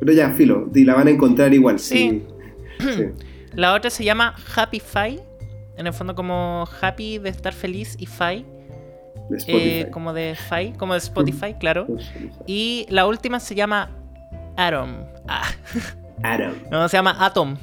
Pero 0.00 0.12
ya, 0.12 0.30
filo, 0.32 0.68
y 0.74 0.84
la 0.84 0.94
van 0.94 1.08
a 1.08 1.10
encontrar 1.10 1.52
igual. 1.54 1.78
Sí. 1.78 2.22
Sí. 2.78 2.86
sí. 2.96 3.04
La 3.54 3.74
otra 3.74 3.90
se 3.90 4.04
llama 4.04 4.34
Happify. 4.54 5.20
En 5.76 5.86
el 5.86 5.92
fondo 5.92 6.14
como 6.14 6.68
happy 6.82 7.18
de 7.18 7.30
estar 7.30 7.52
feliz 7.54 7.96
y 7.98 8.04
fi, 8.06 8.44
De 9.30 9.38
eh, 9.46 9.88
como 9.90 10.12
de 10.12 10.36
fi, 10.36 10.72
como 10.76 10.92
de 10.92 10.98
Spotify, 10.98 11.54
claro. 11.58 11.86
Y 12.46 12.86
la 12.90 13.06
última 13.06 13.40
se 13.40 13.54
llama 13.54 13.90
Atom. 14.56 14.90
Ah, 15.26 15.48
Adam. 16.22 16.52
no, 16.70 16.86
se 16.88 16.96
llama 16.98 17.16
Atom. 17.18 17.56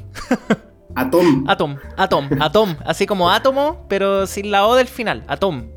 Atom. 0.95 1.45
Atom, 1.47 1.75
Atom, 1.95 2.29
Atom. 2.39 2.75
Así 2.85 3.05
como 3.05 3.29
átomo, 3.29 3.85
pero 3.87 4.25
sin 4.25 4.49
la 4.49 4.65
O 4.65 4.75
del 4.75 4.87
final. 4.87 5.23
Atom. 5.27 5.67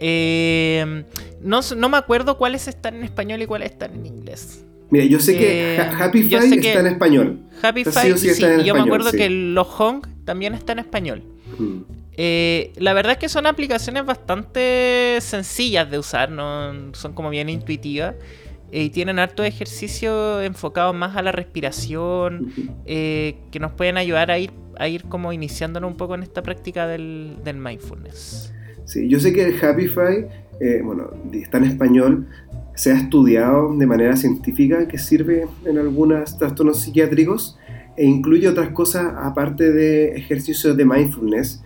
Eh, 0.00 1.04
no, 1.40 1.62
me 1.88 1.96
acuerdo 1.96 2.36
cuáles 2.38 2.68
están 2.68 2.96
en 2.96 3.04
español 3.04 3.40
y 3.42 3.46
cuáles 3.46 3.70
están 3.72 3.94
en 3.94 4.06
inglés. 4.06 4.64
Mira, 4.90 5.04
yo 5.06 5.18
sé 5.20 5.36
que 5.36 5.74
Eh, 5.74 5.78
Ha- 5.80 6.04
Happy 6.04 6.28
yo 6.28 6.40
Fi 6.40 6.48
sé 6.50 6.60
que- 6.60 6.68
está 6.68 6.80
en 6.80 6.86
español. 6.86 7.40
Happify, 7.62 8.06
Sí 8.06 8.12
o 8.12 8.16
sí 8.18 8.44
yo 8.64 8.74
me 8.74 8.80
acuerdo 8.82 9.10
sí. 9.10 9.16
que 9.16 9.30
Lojong 9.30 10.02
también 10.24 10.54
está 10.54 10.72
en 10.72 10.80
español. 10.80 11.22
Mm. 11.58 11.78
Eh, 12.18 12.72
la 12.76 12.92
verdad 12.94 13.12
es 13.12 13.18
que 13.18 13.28
son 13.28 13.46
aplicaciones 13.46 14.04
bastante 14.06 15.18
sencillas 15.20 15.90
de 15.90 15.98
usar, 15.98 16.30
¿no? 16.30 16.94
son 16.94 17.12
como 17.12 17.28
bien 17.28 17.48
intuitivas 17.50 18.14
eh, 18.72 18.84
y 18.84 18.90
tienen 18.90 19.18
harto 19.18 19.44
ejercicio 19.44 20.40
enfocado 20.40 20.94
más 20.94 21.14
a 21.16 21.22
la 21.22 21.32
respiración 21.32 22.52
que 22.86 23.58
nos 23.60 23.72
pueden 23.72 23.96
ayudar 23.98 24.30
a 24.30 24.38
ir, 24.38 24.50
a 24.78 24.88
ir 24.88 25.04
como 25.04 25.32
iniciándonos 25.32 25.90
un 25.90 25.96
poco 25.98 26.14
en 26.14 26.22
esta 26.22 26.42
práctica 26.42 26.86
del, 26.86 27.36
del 27.44 27.56
mindfulness. 27.56 28.52
Sí, 28.86 29.08
yo 29.08 29.20
sé 29.20 29.32
que 29.32 29.44
el 29.44 29.62
Happify, 29.62 30.26
eh, 30.60 30.80
bueno, 30.82 31.10
está 31.32 31.58
en 31.58 31.64
español, 31.64 32.26
se 32.74 32.92
ha 32.92 32.96
estudiado 32.96 33.76
de 33.76 33.86
manera 33.86 34.16
científica 34.16 34.86
que 34.86 34.96
sirve 34.96 35.46
en 35.64 35.78
algunos 35.78 36.38
trastornos 36.38 36.80
psiquiátricos 36.82 37.58
e 37.96 38.04
incluye 38.06 38.48
otras 38.48 38.70
cosas 38.70 39.12
aparte 39.18 39.72
de 39.72 40.14
ejercicios 40.16 40.76
de 40.76 40.84
mindfulness, 40.84 41.62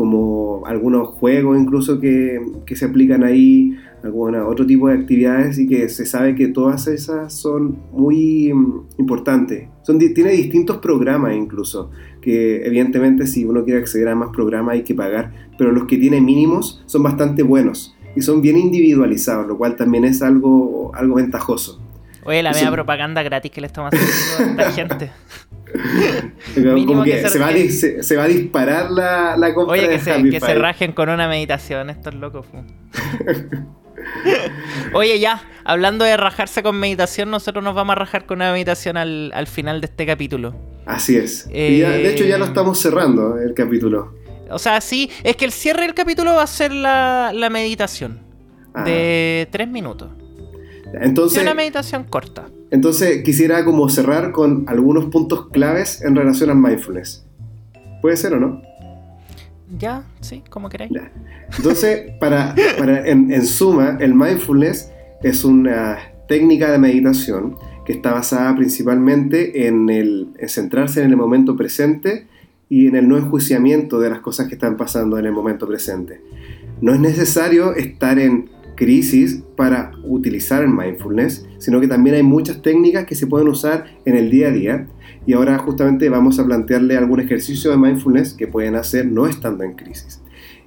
como 0.00 0.62
algunos 0.64 1.08
juegos 1.08 1.60
incluso 1.60 2.00
que, 2.00 2.40
que 2.64 2.74
se 2.74 2.86
aplican 2.86 3.22
ahí, 3.22 3.76
alguna, 4.02 4.46
otro 4.46 4.64
tipo 4.64 4.88
de 4.88 4.94
actividades 4.94 5.58
y 5.58 5.68
que 5.68 5.90
se 5.90 6.06
sabe 6.06 6.34
que 6.34 6.48
todas 6.48 6.86
esas 6.86 7.34
son 7.34 7.82
muy 7.92 8.50
mm, 8.50 8.86
importantes. 8.96 9.68
Son, 9.82 9.98
tiene 9.98 10.30
distintos 10.30 10.78
programas 10.78 11.36
incluso, 11.36 11.90
que 12.22 12.64
evidentemente 12.64 13.26
si 13.26 13.44
uno 13.44 13.62
quiere 13.62 13.80
acceder 13.80 14.08
a 14.08 14.14
más 14.14 14.30
programas 14.30 14.72
hay 14.72 14.84
que 14.84 14.94
pagar, 14.94 15.50
pero 15.58 15.70
los 15.70 15.84
que 15.84 15.98
tiene 15.98 16.18
mínimos 16.22 16.82
son 16.86 17.02
bastante 17.02 17.42
buenos 17.42 17.94
y 18.16 18.22
son 18.22 18.40
bien 18.40 18.56
individualizados, 18.56 19.46
lo 19.46 19.58
cual 19.58 19.76
también 19.76 20.06
es 20.06 20.22
algo, 20.22 20.92
algo 20.94 21.16
ventajoso. 21.16 21.78
Oye, 22.24 22.42
la 22.42 22.52
media 22.52 22.72
propaganda 22.72 23.22
gratis 23.22 23.50
que 23.50 23.60
le 23.60 23.66
estamos 23.66 23.92
haciendo 23.92 24.62
a 24.62 24.66
esta 24.66 24.72
gente. 24.72 25.10
Como 26.54 26.72
Mínimo 26.74 27.04
que, 27.04 27.22
que 27.22 27.28
se- 27.28 27.38
va 27.38 27.48
a, 27.48 27.52
di- 27.52 27.70
se, 27.70 28.02
se 28.02 28.16
va 28.16 28.24
a 28.24 28.28
disparar 28.28 28.90
la, 28.90 29.36
la 29.36 29.54
compra 29.54 29.72
Oye, 29.74 29.82
de 29.88 29.88
que 29.96 29.98
se, 30.00 30.12
Happy 30.12 30.30
que 30.30 30.40
se 30.40 30.46
Five. 30.46 30.58
rajen 30.58 30.92
con 30.92 31.08
una 31.08 31.28
meditación, 31.28 31.90
estos 31.90 32.14
locos. 32.14 32.46
Oye, 34.94 35.18
ya, 35.20 35.42
hablando 35.64 36.04
de 36.04 36.16
rajarse 36.16 36.62
con 36.62 36.78
meditación, 36.78 37.30
nosotros 37.30 37.62
nos 37.62 37.74
vamos 37.74 37.92
a 37.92 37.96
rajar 37.96 38.26
con 38.26 38.38
una 38.38 38.52
meditación 38.52 38.96
al, 38.96 39.30
al 39.34 39.46
final 39.46 39.80
de 39.80 39.86
este 39.86 40.06
capítulo. 40.06 40.54
Así 40.86 41.16
es. 41.16 41.46
Eh, 41.52 41.72
Y 41.72 41.78
ya- 41.80 41.90
de 41.90 42.10
hecho 42.12 42.24
ya 42.24 42.38
lo 42.38 42.46
estamos 42.46 42.78
cerrando 42.80 43.38
el 43.38 43.54
capítulo. 43.54 44.14
O 44.50 44.58
sea, 44.58 44.80
sí, 44.80 45.10
es 45.22 45.36
que 45.36 45.44
el 45.44 45.52
cierre 45.52 45.82
del 45.82 45.94
capítulo 45.94 46.34
va 46.34 46.42
a 46.42 46.46
ser 46.46 46.72
la, 46.72 47.30
la 47.34 47.50
meditación 47.50 48.28
Ah, 48.74 48.84
de 48.84 49.48
tres 49.50 49.68
minutos. 49.68 50.10
Es 50.94 51.02
entonces, 51.02 51.42
una 51.42 51.54
meditación 51.54 52.04
corta. 52.04 52.46
Entonces 52.70 53.22
quisiera 53.22 53.64
como 53.64 53.88
cerrar 53.88 54.32
con 54.32 54.64
algunos 54.68 55.06
puntos 55.06 55.48
claves 55.48 56.02
en 56.02 56.14
relación 56.16 56.50
al 56.50 56.56
mindfulness. 56.56 57.24
¿Puede 58.02 58.16
ser 58.16 58.34
o 58.34 58.40
no? 58.40 58.62
Ya, 59.78 60.04
sí, 60.20 60.42
como 60.50 60.68
queráis. 60.68 60.90
Ya. 60.92 61.12
Entonces, 61.56 62.12
para, 62.18 62.54
para- 62.78 63.06
en, 63.06 63.32
en 63.32 63.46
suma, 63.46 63.96
el 64.00 64.14
mindfulness 64.14 64.90
es 65.22 65.44
una 65.44 65.98
técnica 66.28 66.70
de 66.72 66.78
meditación 66.78 67.56
que 67.84 67.92
está 67.92 68.12
basada 68.12 68.54
principalmente 68.56 69.66
en, 69.66 69.88
el, 69.90 70.28
en 70.38 70.48
centrarse 70.48 71.02
en 71.02 71.10
el 71.10 71.16
momento 71.16 71.56
presente 71.56 72.26
y 72.68 72.86
en 72.86 72.96
el 72.96 73.08
no 73.08 73.16
enjuiciamiento 73.18 73.98
de 74.00 74.10
las 74.10 74.20
cosas 74.20 74.46
que 74.48 74.54
están 74.54 74.76
pasando 74.76 75.18
en 75.18 75.26
el 75.26 75.32
momento 75.32 75.66
presente. 75.66 76.20
No 76.80 76.94
es 76.94 77.00
necesario 77.00 77.74
estar 77.74 78.18
en 78.18 78.48
crisis 78.80 79.42
para 79.56 79.92
utilizar 80.04 80.62
el 80.62 80.70
mindfulness, 80.70 81.46
sino 81.58 81.82
que 81.82 81.86
también 81.86 82.16
hay 82.16 82.22
muchas 82.22 82.62
técnicas 82.62 83.04
que 83.04 83.14
se 83.14 83.26
pueden 83.26 83.46
usar 83.48 83.84
en 84.06 84.16
el 84.16 84.30
día 84.30 84.48
a 84.48 84.50
día. 84.50 84.88
Y 85.26 85.34
ahora 85.34 85.58
justamente 85.58 86.08
vamos 86.08 86.38
a 86.38 86.46
plantearle 86.46 86.96
algún 86.96 87.20
ejercicio 87.20 87.70
de 87.70 87.76
mindfulness 87.76 88.32
que 88.32 88.48
pueden 88.48 88.76
hacer 88.76 89.06
no 89.06 89.26
estando 89.26 89.64
en 89.64 89.74
crisis. 89.74 90.22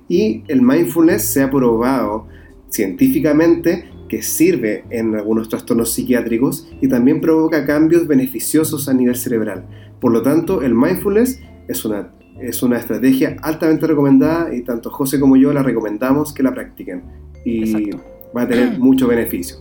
Y 0.07 0.43
el 0.47 0.61
mindfulness 0.61 1.23
se 1.23 1.41
ha 1.41 1.49
probado 1.49 2.27
científicamente 2.69 3.89
que 4.07 4.21
sirve 4.21 4.85
en 4.91 5.15
algunos 5.15 5.49
trastornos 5.49 5.91
psiquiátricos 5.91 6.71
y 6.81 6.87
también 6.87 7.19
provoca 7.19 7.65
cambios 7.65 8.05
beneficiosos 8.05 8.87
a 8.87 8.93
nivel 8.93 9.15
cerebral. 9.15 9.65
Por 9.99 10.11
lo 10.11 10.21
tanto, 10.21 10.61
el 10.61 10.75
mindfulness 10.75 11.41
es 11.67 11.83
una, 11.83 12.13
es 12.39 12.61
una 12.61 12.77
estrategia 12.77 13.37
altamente 13.41 13.87
recomendada 13.87 14.53
y 14.53 14.61
tanto 14.61 14.91
José 14.91 15.19
como 15.19 15.35
yo 15.35 15.51
la 15.51 15.63
recomendamos 15.63 16.31
que 16.31 16.43
la 16.43 16.53
practiquen. 16.53 17.32
Y 17.45 17.63
Exacto. 17.63 18.03
va 18.35 18.43
a 18.43 18.47
tener 18.47 18.79
mucho 18.79 19.07
beneficio. 19.07 19.57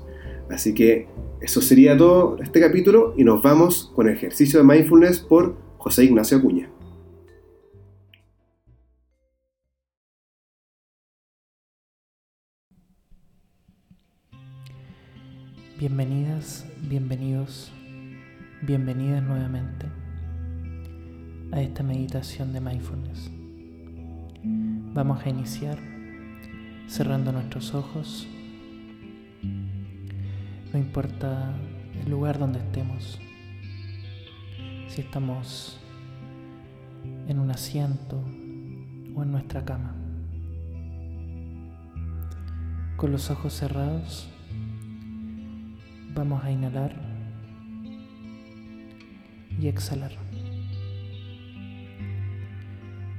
Así 0.50 0.74
que 0.74 1.08
eso 1.40 1.60
sería 1.60 1.96
todo 1.96 2.38
este 2.40 2.60
capítulo 2.60 3.14
y 3.16 3.24
nos 3.24 3.42
vamos 3.42 3.90
con 3.94 4.08
el 4.08 4.14
ejercicio 4.14 4.60
de 4.60 4.64
mindfulness 4.64 5.20
por 5.20 5.56
José 5.78 6.04
Ignacio 6.04 6.38
Acuña. 6.38 6.70
Bienvenidas, 15.80 16.64
bienvenidos, 16.88 17.72
bienvenidas 18.62 19.20
nuevamente 19.20 19.86
a 21.50 21.60
esta 21.60 21.82
meditación 21.82 22.52
de 22.52 22.60
mindfulness. 22.60 23.32
Vamos 24.94 25.26
a 25.26 25.28
iniciar 25.28 25.91
cerrando 26.88 27.32
nuestros 27.32 27.74
ojos 27.74 28.26
No 30.72 30.78
importa 30.78 31.54
el 32.02 32.10
lugar 32.10 32.38
donde 32.38 32.58
estemos, 32.58 33.20
si 34.88 35.02
estamos 35.02 35.78
en 37.28 37.38
un 37.38 37.50
asiento 37.50 38.16
o 39.14 39.22
en 39.22 39.30
nuestra 39.30 39.64
cama. 39.66 39.94
Con 42.96 43.12
los 43.12 43.30
ojos 43.30 43.52
cerrados 43.52 44.28
vamos 46.14 46.42
a 46.42 46.50
inhalar 46.50 46.94
y 49.60 49.68
exhalar. 49.68 50.12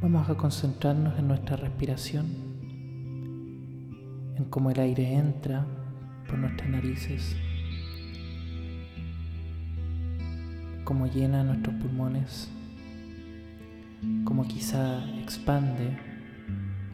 Vamos 0.02 0.28
a 0.28 0.36
concentrarnos 0.36 1.18
en 1.20 1.28
nuestra 1.28 1.56
respiración, 1.56 2.26
en 4.38 4.46
cómo 4.46 4.72
el 4.72 4.80
aire 4.80 5.16
entra 5.16 5.66
por 6.28 6.40
nuestras 6.40 6.70
narices, 6.70 7.36
cómo 10.84 11.08
llena 11.08 11.44
nuestros 11.44 11.76
pulmones, 11.76 12.50
cómo 14.26 14.48
quizá 14.48 15.04
expande 15.20 15.98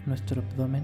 nuestro 0.06 0.42
abdomen 0.42 0.84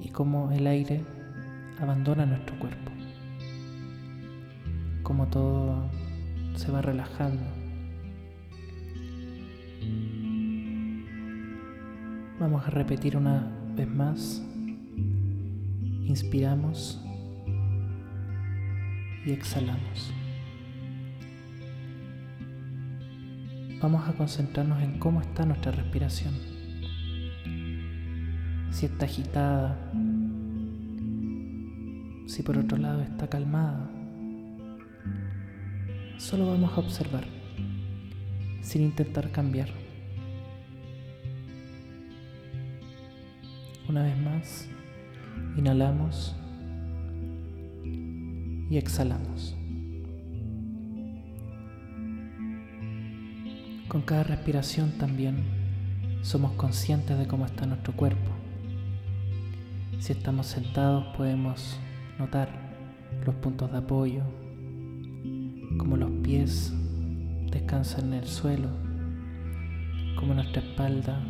y 0.00 0.08
cómo 0.10 0.50
el 0.50 0.66
aire 0.66 1.04
abandona 1.80 2.26
nuestro 2.26 2.58
cuerpo, 2.58 2.90
cómo 5.02 5.28
todo 5.28 5.88
se 6.56 6.70
va 6.72 6.82
relajando 6.82 7.67
Vamos 12.40 12.64
a 12.64 12.70
repetir 12.70 13.16
una 13.16 13.50
vez 13.74 13.88
más. 13.88 14.40
Inspiramos 16.04 17.04
y 19.26 19.32
exhalamos. 19.32 20.14
Vamos 23.82 24.08
a 24.08 24.12
concentrarnos 24.12 24.80
en 24.84 25.00
cómo 25.00 25.20
está 25.20 25.44
nuestra 25.44 25.72
respiración. 25.72 26.34
Si 28.70 28.86
está 28.86 29.06
agitada, 29.06 29.76
si 32.26 32.44
por 32.44 32.56
otro 32.56 32.78
lado 32.78 33.02
está 33.02 33.26
calmada. 33.28 33.90
Solo 36.18 36.46
vamos 36.46 36.72
a 36.72 36.80
observar, 36.80 37.24
sin 38.60 38.82
intentar 38.82 39.32
cambiar. 39.32 39.87
Una 43.88 44.02
vez 44.02 44.18
más, 44.18 44.68
inhalamos 45.56 46.36
y 47.82 48.76
exhalamos. 48.76 49.56
Con 53.88 54.02
cada 54.02 54.24
respiración 54.24 54.90
también 54.98 55.38
somos 56.20 56.52
conscientes 56.52 57.18
de 57.18 57.26
cómo 57.26 57.46
está 57.46 57.64
nuestro 57.64 57.94
cuerpo. 57.94 58.30
Si 60.00 60.12
estamos 60.12 60.48
sentados 60.48 61.16
podemos 61.16 61.80
notar 62.18 62.50
los 63.24 63.34
puntos 63.36 63.72
de 63.72 63.78
apoyo, 63.78 64.22
como 65.78 65.96
los 65.96 66.10
pies 66.22 66.74
descansan 67.50 68.08
en 68.08 68.20
el 68.20 68.26
suelo, 68.26 68.68
como 70.14 70.34
nuestra 70.34 70.60
espalda 70.60 71.22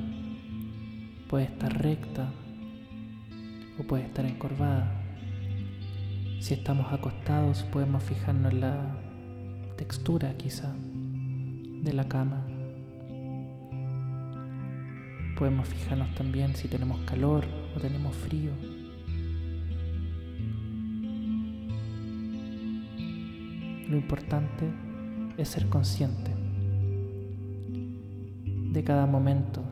puede 1.28 1.44
estar 1.44 1.80
recta 1.80 2.32
o 3.78 3.82
puede 3.82 4.04
estar 4.04 4.24
encorvada. 4.24 4.90
Si 6.40 6.54
estamos 6.54 6.92
acostados 6.92 7.62
podemos 7.64 8.02
fijarnos 8.02 8.52
en 8.52 8.60
la 8.60 8.96
textura 9.76 10.36
quizá 10.36 10.74
de 11.82 11.92
la 11.92 12.08
cama. 12.08 12.44
Podemos 15.36 15.68
fijarnos 15.68 16.14
también 16.14 16.56
si 16.56 16.68
tenemos 16.68 17.00
calor 17.02 17.44
o 17.76 17.80
tenemos 17.80 18.14
frío. 18.16 18.50
Lo 23.88 23.96
importante 23.96 24.68
es 25.36 25.48
ser 25.48 25.68
consciente 25.68 26.34
de 28.72 28.84
cada 28.84 29.06
momento 29.06 29.62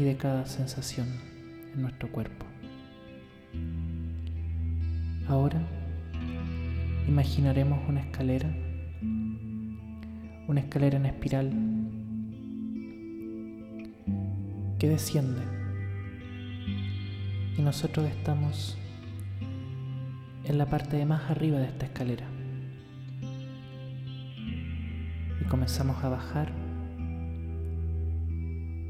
y 0.00 0.02
de 0.02 0.16
cada 0.16 0.46
sensación 0.46 1.06
en 1.74 1.82
nuestro 1.82 2.10
cuerpo. 2.10 2.46
Ahora 5.28 5.60
imaginaremos 7.06 7.86
una 7.86 8.00
escalera, 8.00 8.48
una 10.48 10.60
escalera 10.60 10.96
en 10.96 11.04
espiral 11.04 11.52
que 14.78 14.88
desciende. 14.88 15.42
Y 17.58 17.60
nosotros 17.60 18.06
estamos 18.06 18.78
en 20.44 20.56
la 20.56 20.64
parte 20.64 20.96
de 20.96 21.04
más 21.04 21.30
arriba 21.30 21.58
de 21.58 21.66
esta 21.66 21.84
escalera. 21.84 22.24
Y 25.42 25.44
comenzamos 25.44 26.02
a 26.02 26.08
bajar. 26.08 26.50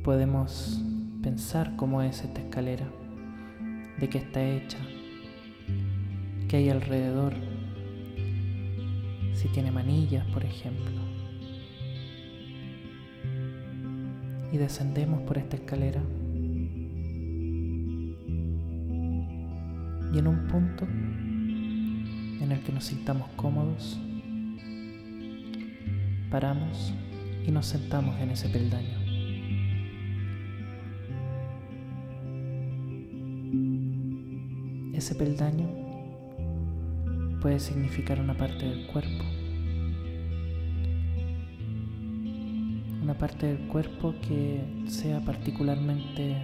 Podemos 0.04 0.84
pensar 1.22 1.76
cómo 1.76 2.02
es 2.02 2.22
esta 2.24 2.40
escalera, 2.40 2.86
de 3.98 4.08
qué 4.08 4.18
está 4.18 4.42
hecha, 4.42 4.78
qué 6.48 6.56
hay 6.56 6.70
alrededor, 6.70 7.34
si 9.34 9.48
tiene 9.48 9.70
manillas, 9.70 10.26
por 10.32 10.44
ejemplo. 10.44 11.00
Y 14.52 14.56
descendemos 14.56 15.20
por 15.22 15.38
esta 15.38 15.56
escalera. 15.56 16.02
Y 20.12 20.18
en 20.18 20.26
un 20.26 20.48
punto 20.48 20.84
en 20.84 22.48
el 22.50 22.60
que 22.62 22.72
nos 22.72 22.84
sintamos 22.84 23.28
cómodos, 23.36 24.00
paramos 26.30 26.92
y 27.46 27.50
nos 27.50 27.66
sentamos 27.66 28.18
en 28.20 28.30
ese 28.30 28.48
peldaño. 28.48 28.99
Ese 35.00 35.14
peldaño 35.14 35.66
puede 37.40 37.58
significar 37.58 38.20
una 38.20 38.34
parte 38.34 38.66
del 38.66 38.86
cuerpo. 38.88 39.24
Una 43.02 43.14
parte 43.16 43.46
del 43.46 43.66
cuerpo 43.68 44.14
que 44.20 44.60
sea 44.88 45.24
particularmente 45.24 46.36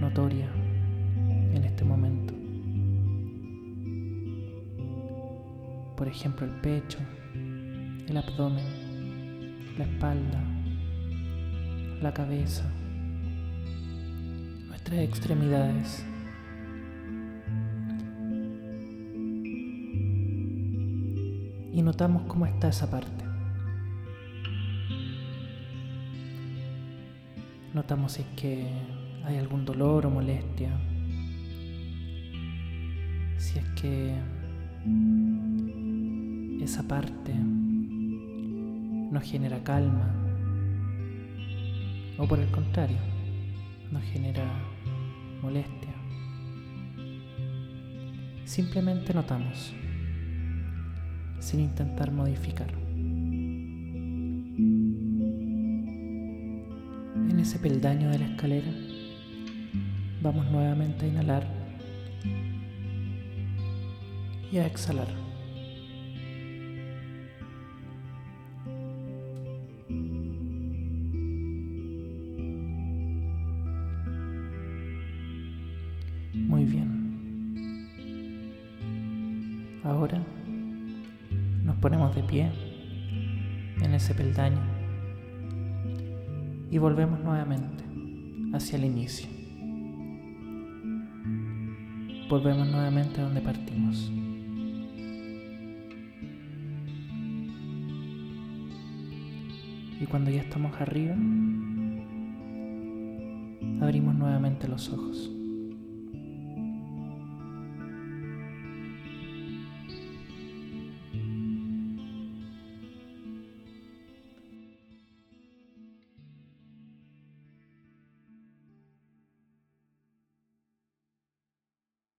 notoria 0.00 0.46
en 1.52 1.64
este 1.64 1.84
momento. 1.84 2.32
Por 5.96 6.06
ejemplo, 6.06 6.46
el 6.46 6.52
pecho, 6.60 6.98
el 8.06 8.16
abdomen, 8.16 8.64
la 9.78 9.82
espalda, 9.82 10.44
la 12.00 12.14
cabeza, 12.14 12.70
nuestras 14.68 15.00
extremidades. 15.00 16.06
Y 21.72 21.80
notamos 21.82 22.24
cómo 22.24 22.46
está 22.46 22.68
esa 22.68 22.90
parte. 22.90 23.24
Notamos 27.72 28.12
si 28.12 28.22
es 28.22 28.28
que 28.36 28.66
hay 29.24 29.38
algún 29.38 29.64
dolor 29.64 30.04
o 30.04 30.10
molestia. 30.10 30.70
Si 33.38 33.58
es 33.58 33.64
que 33.70 34.14
esa 36.62 36.82
parte 36.86 37.32
nos 39.10 39.22
genera 39.24 39.64
calma. 39.64 40.14
O 42.18 42.26
por 42.28 42.38
el 42.38 42.50
contrario, 42.50 42.98
nos 43.90 44.02
genera 44.04 44.44
molestia. 45.40 45.94
Simplemente 48.44 49.14
notamos 49.14 49.74
sin 51.42 51.60
intentar 51.60 52.12
modificar. 52.12 52.68
En 57.30 57.38
ese 57.40 57.58
peldaño 57.58 58.10
de 58.10 58.20
la 58.20 58.26
escalera 58.26 58.72
vamos 60.22 60.48
nuevamente 60.52 61.04
a 61.04 61.08
inhalar 61.08 61.46
y 64.52 64.58
a 64.58 64.66
exhalar. 64.66 65.21
Y 86.72 86.78
volvemos 86.78 87.20
nuevamente 87.20 87.84
hacia 88.54 88.78
el 88.78 88.86
inicio. 88.86 89.28
Volvemos 92.30 92.66
nuevamente 92.66 93.20
a 93.20 93.24
donde 93.24 93.42
partimos. 93.42 94.10
Y 100.00 100.06
cuando 100.06 100.30
ya 100.30 100.40
estamos 100.40 100.74
arriba, 100.80 101.14
abrimos 103.82 104.14
nuevamente 104.14 104.66
los 104.66 104.88
ojos. 104.88 105.30